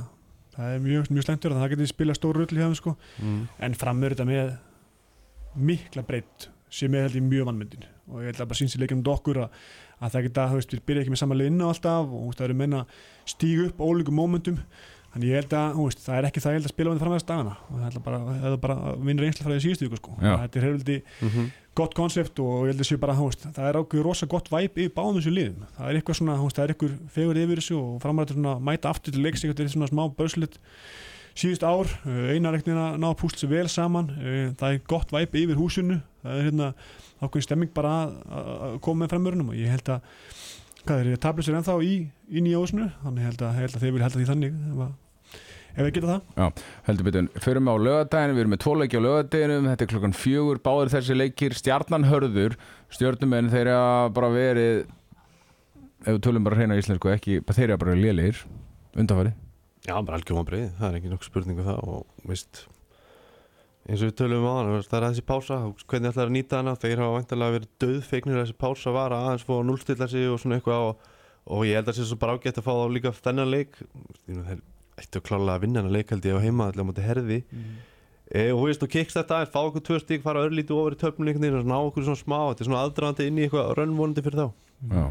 [0.56, 2.96] það er mjög, mjög slæmt að það geti spila stór rull í hefðum sko.
[3.20, 3.40] Mm.
[3.68, 4.54] en framur þetta með
[5.56, 8.80] mikla breytt sem er held ég mjög vannmyndin og ég held að bara síns í
[8.80, 9.62] leikjum um okkur að,
[10.00, 12.26] að það geta, þú veist, við byrja ekki með saman inn á alltaf og þú
[12.26, 12.82] veist, það eru menna
[13.26, 14.60] stígu upp ólíkum mómentum
[15.16, 16.96] þannig ég held að, þú veist, það er ekki það ég held að spila með
[16.96, 17.54] það framvegast dagana.
[17.66, 20.16] Og það er bara, það er bara að vinna reynsla frá því síðustu ykkur sko.
[20.20, 20.34] Já.
[20.44, 21.46] þetta er hefði Mm
[21.76, 24.46] gott konsept og ég held að sé bara, þú veist, það er ákveður rosa gott
[24.48, 25.66] væp í báðum þessu liðum.
[25.76, 27.98] Það er eitthvað svona, þú veist, það er eitthvað fegur yfir þessu og
[28.32, 30.56] svona mæta aftur til leiks eitthvað svona smá börslut
[31.36, 31.84] síðust ár,
[32.32, 35.60] einar ekkert að ná að púsla sér vel saman, uh, það er gott væp yfir
[35.60, 36.70] húsinu, það er hérna
[37.20, 40.00] ákveðin stemming bara að- að að koma með framörunum og ég held að
[40.86, 41.94] hvað er, ég tabla sér ennþá í,
[42.32, 44.56] í nýja ósinu þannig held að, ég held að þeir vilja halda því þannig
[45.76, 46.60] ef, að, við geta það.
[46.88, 50.16] Heldur betur, förum á lögadaginu við erum með tvo leiki á lögadaginu, þetta er klokkan
[50.16, 52.56] fjögur báður þessi leikir, stjarnan hörður
[52.96, 54.86] stjörnumenn, þeir eru bara verið
[56.06, 58.40] ef við tölum bara hreina íslensku ekki, þeir eru bara lélir
[58.96, 59.34] undanfæri
[59.86, 62.62] Já, bara algjör vonbreið, það er ekki nokkuð spurning um það og veist
[63.86, 66.60] eins og við tölum um á hann, það er þessi pása hvernig ætlar að nýta
[66.60, 70.08] hana, þeir hafa vantarlega verið döðfeiknir að þessi pása var að aðeins fóða að núlstilla
[70.10, 71.10] sig og svona eitthvað og,
[71.54, 73.78] og ég held að það sé svo bara ágætt að fá þá líka þennan leik
[74.26, 74.64] þeir
[75.00, 77.38] ættu að klála að vinna hennar leik held ég á heima allir á móti herði
[78.32, 80.96] e, og þú veist, og kikst þetta aðeins, fá okkur tvö stík fara örlítið ofar
[80.96, 81.00] í
[81.50, 84.42] veginn og ná okkur svona smá, þetta er svona aðdraðandi inn í eitthvað rönnvonandi fyrir
[84.42, 84.48] þá
[84.96, 85.06] Já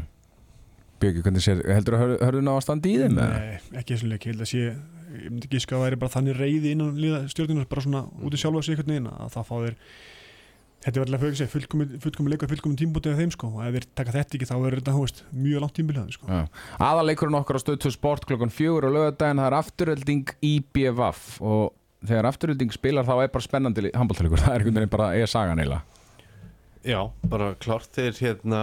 [0.96, 3.18] Björki, hvernig sér, heldur að hör- hörðu ná að standa í þeim?
[3.20, 3.40] eða?
[3.40, 4.60] Nei, ekki þessum leik, ég held að sé
[5.16, 8.40] ég myndi ekki sko að væri bara þannig reyði innan stjórnina bara svona út í
[8.40, 8.78] sjálfa sig
[9.12, 9.76] að það fá þeir
[10.86, 13.50] þetta er verðilega fyrir fullkomin, fullkomin leikur fullkomin tímbútið af þeim sko.
[13.56, 16.28] Og ef þeir taka þetta ekki þá verður þetta hóist mjög langt tímbilið sko.
[16.30, 16.44] Já.
[16.86, 21.24] Aðaleikurinn okkar á stöð 2 sport klokkan fjögur á lögadaginn, það er afturölding í BVF
[21.42, 21.64] og
[22.06, 25.64] þegar afturölding spilar þá er bara spennandi handbóltalegur, það er einhvern veginn bara er sagan
[25.64, 25.82] eila.
[26.86, 28.60] Já, bara klart þeir hérna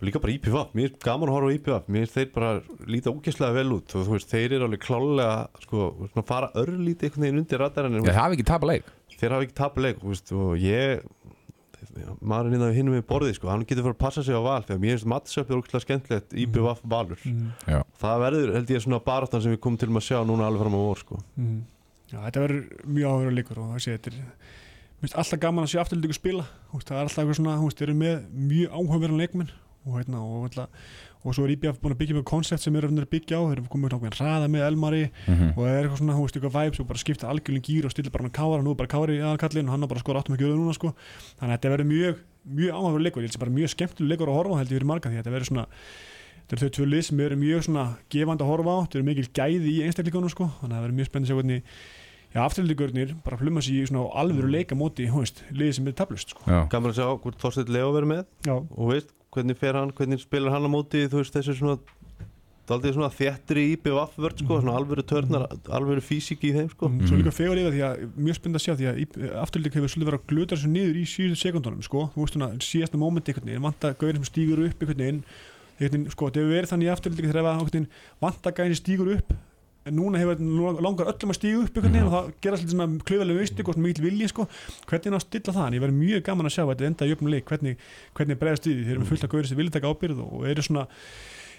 [0.00, 2.52] líka bara IPVAP, mér er gaman að horfa á IPVAP mér er þeir bara
[2.88, 3.90] líta ógæslega vel út.
[3.98, 5.90] Og þú veist, þeir eru alveg klálega sko,
[6.28, 7.98] fara örlítið einhvern veginn undir radarinn
[9.10, 11.04] það þeir hafa ekki tapleik veist, og ég
[12.20, 14.62] maðurinn inn á hinn með borðið sko, hann getur fyrir að passa sig á val
[14.66, 17.84] þegar mér finnst mattsöp er ógæslega skemmtilegt IPVAP valur, mm.
[18.00, 20.64] Það verður held ég svona baráttan sem við komum til um að sjá núna alveg
[20.64, 21.20] fram á vor sko.
[21.40, 21.60] Mm.
[22.10, 25.72] Já, þetta verður mjög áhuga leikur og þessi, þetta er mér finnst alltaf gaman að
[25.72, 28.16] sé afturlíku spila það er alltaf eitthvað svona, þeir eru með
[28.50, 29.52] mjög áhugaverðan leikmenn
[29.86, 30.90] og, hérna, og, alltaf,
[31.20, 33.58] og svo er IBF búin að byggja með koncept sem er að byggja á, þeir
[33.58, 36.54] eru komið ákveðin hraða með Elmari Mm og það er eitthvað svona, þú veist, eitthvað
[36.56, 39.18] vibes og bara skipta algjörlega gýr og stilla bara með kára, nú er bara kári
[39.18, 40.92] í aðkallin og hann er bara skor áttum ekki öðu núna sko.
[41.40, 42.22] Þannig að þetta verður mjög,
[42.60, 43.20] mjög áhugaverð leikur.
[43.20, 45.18] Ég held sem bara mjög skemmtileg leikur að horfa á held ég fyrir marga því
[45.18, 45.66] að þetta verður svona
[46.40, 48.78] þetta eru þau tvö lið sem eru mjög svona gefandi að horfa á.
[48.86, 50.48] Þetta eru mikil gæði í einstakleikunum sko.
[50.60, 51.62] Þannig að það verður mjög spennandi að sjá hvernig
[52.30, 55.96] já, afturlíkurnir bara pluma sig í svona alvöru leika móti, þú veist, liðið sem er
[55.98, 56.44] tablust sko.
[56.70, 58.22] Gaman að sjá hvort Þorsteinn Leo verður með.
[58.46, 61.78] Já, og veist, hvernig fer hann, hvernig spilar hann á móti þú veist, þessu svona
[62.70, 66.90] daldið svona þéttri IPVAP vörd sko, svona alvöru törnar, alvöru físík í þeim sko.
[66.90, 67.06] mm.
[67.08, 70.10] svo líka fegur yfir því að mjög spennt að sjá því að afturlík hefur svolítið
[70.10, 73.50] verið að gluta þessu niður í síðustu sekundunum sko, þú veist svona síðasta mómenti einhvern
[73.50, 75.02] veginn, vanta gauðin sem stígur upp einhvern
[75.80, 77.88] veginn, sko, þetta hefur verið þannig í afturlík þegar það
[78.22, 79.34] vanta gæðin stígur upp
[79.90, 83.04] en núna hefur nú langar öllum að stígu upp veginn og það gerast lítið svona
[83.10, 84.46] klöfulega veist og mikil vilji sko,
[84.86, 86.88] hvernig er það að stilla það en ég verður mjög gaman að sjá að þetta
[86.90, 87.76] enda í öfnum leik hvernig,
[88.16, 88.80] hvernig bregðast við?
[88.80, 90.86] Því, þeir eru með fullt að gauðir sem vilja taka ábyrð og eru svona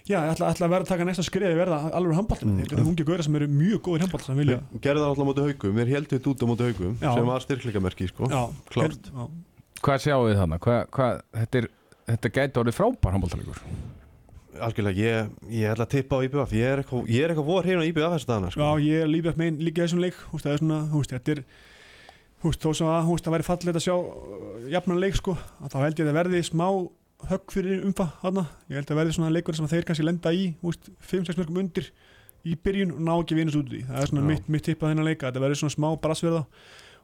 [0.09, 2.61] já, ætla, ætla að vera að taka næsta skriði verða alveg handbóltan, Mm.
[2.65, 5.45] þeir eru ungi gauðir sem eru mjög góðir handbóltan sem vilja gerði það alltaf móti
[5.45, 8.29] haugum, er heldur þetta út á móti haugum sem var styrkleikamerki sko.
[8.31, 8.41] já,
[8.73, 9.11] klárt.
[9.81, 10.57] Hvað sjáum við þarna?
[10.61, 11.67] Hvað, hvað, þetta, er,
[12.11, 13.61] þetta gæti orðið frábær handbóltalegur
[14.67, 17.67] algjörlega, ég, ég ætla að tippa á IBF ég er eitthvað, ég er eitthvað vor
[17.67, 18.61] hérna á IBF þessu dagana sko.
[18.61, 21.35] Já, ég er lífið með líka í þessum leik húst, það er svona, húst, þetta
[21.35, 21.43] er
[22.45, 25.73] húst, þó sem að húst, það væri fallið að sjá uh, jafnan leik sko, að
[25.73, 26.67] þá held ég að það verði smá
[27.31, 28.47] högg fyrir umfa hana.
[28.71, 31.91] ég held að verði svona leikur sem þeir kannski lenda í húst, 5-6 mörgum undir
[32.41, 34.93] í byrjun og ná ekki vinus út því það er svona mitt, mitt tipp að
[34.93, 36.41] þennan leika, þetta verði svona smá brassverða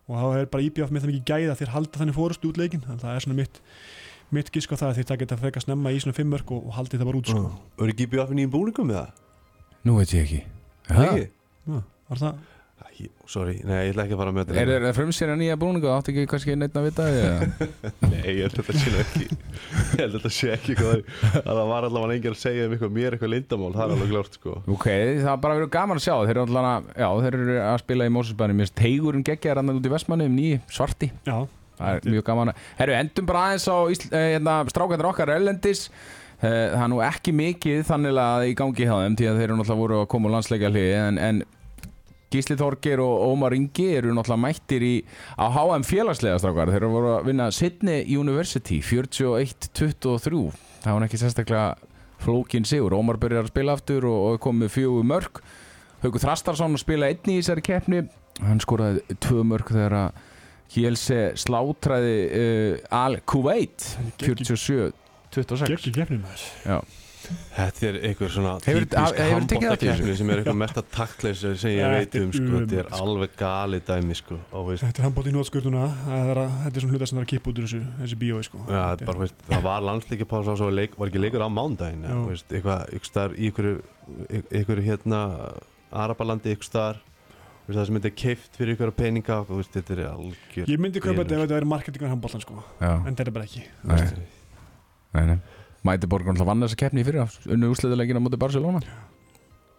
[0.07, 2.85] og þá er bara IBF með það mikið gæða þeir halda þannig fórust út leikin
[2.87, 3.59] það er svona mitt,
[4.35, 6.67] mitt gisk á það að þeir takja þetta frekar snemma í svona 5 mörg og,
[6.67, 7.47] og haldi það bara út sko.
[7.77, 9.25] og er ekki IBF í nýjum búningum með það?
[9.87, 10.43] Nú veit ég ekki
[10.87, 11.25] Ekki?
[11.67, 12.45] Já, var það
[12.77, 15.89] Æ, sorry, nei, ég ætla ekki að fara með Er það frumsýra nýja búningu?
[15.89, 17.23] Áttu ekki kannski neitt að vita því?
[17.25, 17.67] eða?
[18.11, 21.49] Nei, ég held að þetta sé ekki Ég held að þetta sé ekki hvað að
[21.49, 24.37] það var allavega enginn að segja um eitthvað mér eitthvað lindamál, það er alveg klárt
[24.39, 27.59] sko Ok, það er bara verið gaman að sjá Þeir eru alltaf, já, þeir eru
[27.65, 31.11] að spila í Mósusbænum Mér finnst teigurinn geggjaðar andan út í Vestmanni um nýji svarti
[31.25, 31.37] Já,
[31.77, 35.83] Það er mjög gaman að Herru, endum bara aðeins á eh, hérna, strákandur okkar erlendis.
[36.41, 39.45] Eh, Það er nú ekki mikið þannig að í gangi hjá þeim Því að þeir
[39.47, 41.43] eru náttúrulega voru að koma úr landsleika hlið en, en
[42.33, 44.93] Gísli Þorgir og Ómar Ingi eru náttúrulega mættir í
[45.39, 46.73] á HM félagslega strákar.
[46.73, 50.41] Þeir eru voru að vinna Sydney University 41-23
[50.83, 51.69] Það var ekki sérstaklega
[52.21, 52.97] flókin sigur.
[52.97, 55.41] Ómar byrjar að spila aftur og, og komið fjögur mörg
[56.03, 58.03] Haukur Þrastarsson spila einni í þessari keppni.
[58.45, 60.19] Hann skoraði tvö mörg þegar að
[60.73, 63.85] Kielse slátræði uh, Al Kuwait
[64.21, 66.47] 47-26 geggi gefnum maður.
[66.67, 66.79] Já.
[67.27, 72.29] Þetta er einhver svona típisk handbóltakeppni sem er eitthvað mesta taktleysi sem ég veit um
[72.31, 72.99] sko, þetta er sko.
[73.03, 74.37] alveg gali dæmi sko
[74.85, 75.33] Þetta er handbótt í
[76.31, 78.19] er, að- þetta er svona hluta sem það er að kippa út úr þessu, þessi
[78.21, 78.61] bíói sko.
[78.69, 81.49] ja, það, er bara, veist, það var landsleikipása og svo leik, var ekki leikur á
[82.29, 82.85] veist, eitthvað,
[83.35, 83.51] í
[84.61, 85.21] einhverju hérna
[85.91, 87.03] Arabalandi eitthvað veist,
[87.75, 91.03] það sem þetta er keift fyrir einhverja peninga og veist, þetta er algjör Ég myndi
[91.03, 92.61] kaupa þetta ef þetta væri marketingar handbóltan sko.
[92.79, 94.27] Já, en þetta er bara ekki nei,
[95.17, 95.39] nei, nei.
[95.87, 98.79] Mæti Borgar náttúrulega vann þessa keppni í fyrir unnu úrsliðuleikina mútið Barcelona.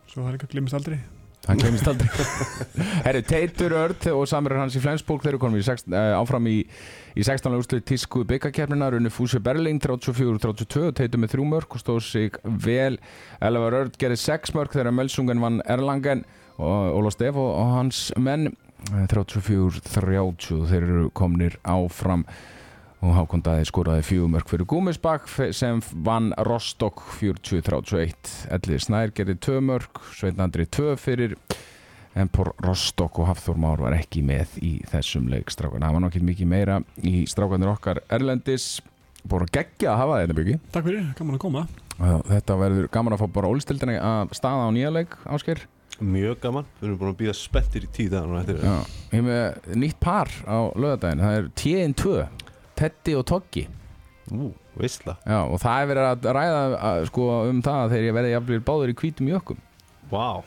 [0.09, 0.99] Svo það er ekki að glimast aldrei.
[1.49, 2.09] Það glemist aldrei.
[3.07, 6.49] Herri, Teitur Örd og samverður hans í Flensburg þeir eru konum í sex, uh, áfram
[6.51, 6.57] í,
[7.15, 7.55] í 16.
[7.57, 12.99] úrslið tísku byggakeppnina runni Fúsi Berling 34-32 Teitur með þrjú mörg og stóð sig vel.
[13.45, 16.25] Elvar Örd gerði sex mörg þegar Mölsungan vann Erlangen
[16.59, 22.27] Óla Steff og, og hans menn eh, 34-30 þeir eru komnir áfram.
[22.99, 29.61] Og Hákon Daði skoraði fjögumörk fyrir Gúmisbakk sem vann Rostock 40-31 Ellið Snær gerði tvö
[29.63, 31.37] mörk Sveitn Andri tvö fyrir
[32.19, 36.27] Empor Rostock og Hafþór Már var ekki með í þessum leik strákan það var nokkið
[36.33, 38.81] mikið meira í strákanir okkar Erlendis.
[39.23, 41.67] Búin að gegja að hafa þetta byggi Takk fyrir, gaman að koma.
[42.33, 45.69] Þetta verður gaman að fá bara ólstildinni að staða á nýja leik ásker
[46.05, 48.77] mjög gaman, við erum búin að býða spettir í tíða og þetta er Já,
[49.13, 52.13] ég er með nýtt par á lögadaginn það er TN2
[52.79, 53.65] Teddy og Toggi.
[54.31, 55.17] Ú, veistla.
[55.27, 58.33] Já, og það er verið að ræða að, sko, um það að þegar ég verði
[58.37, 59.63] jafnvel báður í hvítum jökkum.
[60.13, 60.45] Wow.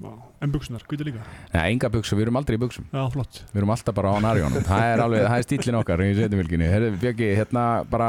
[0.00, 0.14] Vá.
[0.42, 1.22] En buksunar, hvítu líka?
[1.52, 3.38] Nei, enga buksum, við erum aldrei í buksum Já, flott.
[3.52, 6.70] Við erum alltaf bara á narjónum Það er alveg, það er stílinn okkar í setjumvilginni
[6.72, 8.08] Herri, Björki, hérna bara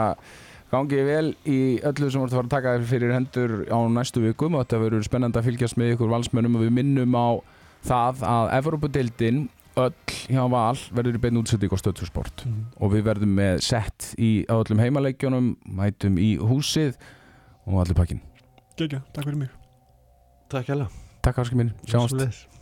[0.75, 4.23] gangi vel í öllu sem voru að fara að taka þér fyrir hendur á næstu
[4.23, 4.55] vikum.
[4.55, 7.27] Og þetta verður spennandi að fylgjast með ykkur valsmönnum og við minnum á
[7.85, 9.43] það að Evropadeildin
[9.75, 12.61] öll hjá Val verður í beinu útsetting á stöðtursport mm.
[12.79, 16.95] og við verðum með sett í á öllum heimaleikjunum mætum í húsið
[17.67, 18.23] og allir pakkin
[18.75, 19.53] Gekja, takk fyrir mig.
[20.51, 20.87] Takk hjá
[21.25, 22.19] Takk áskil minn, sjáumst.
[22.19, 22.55] Sjáumst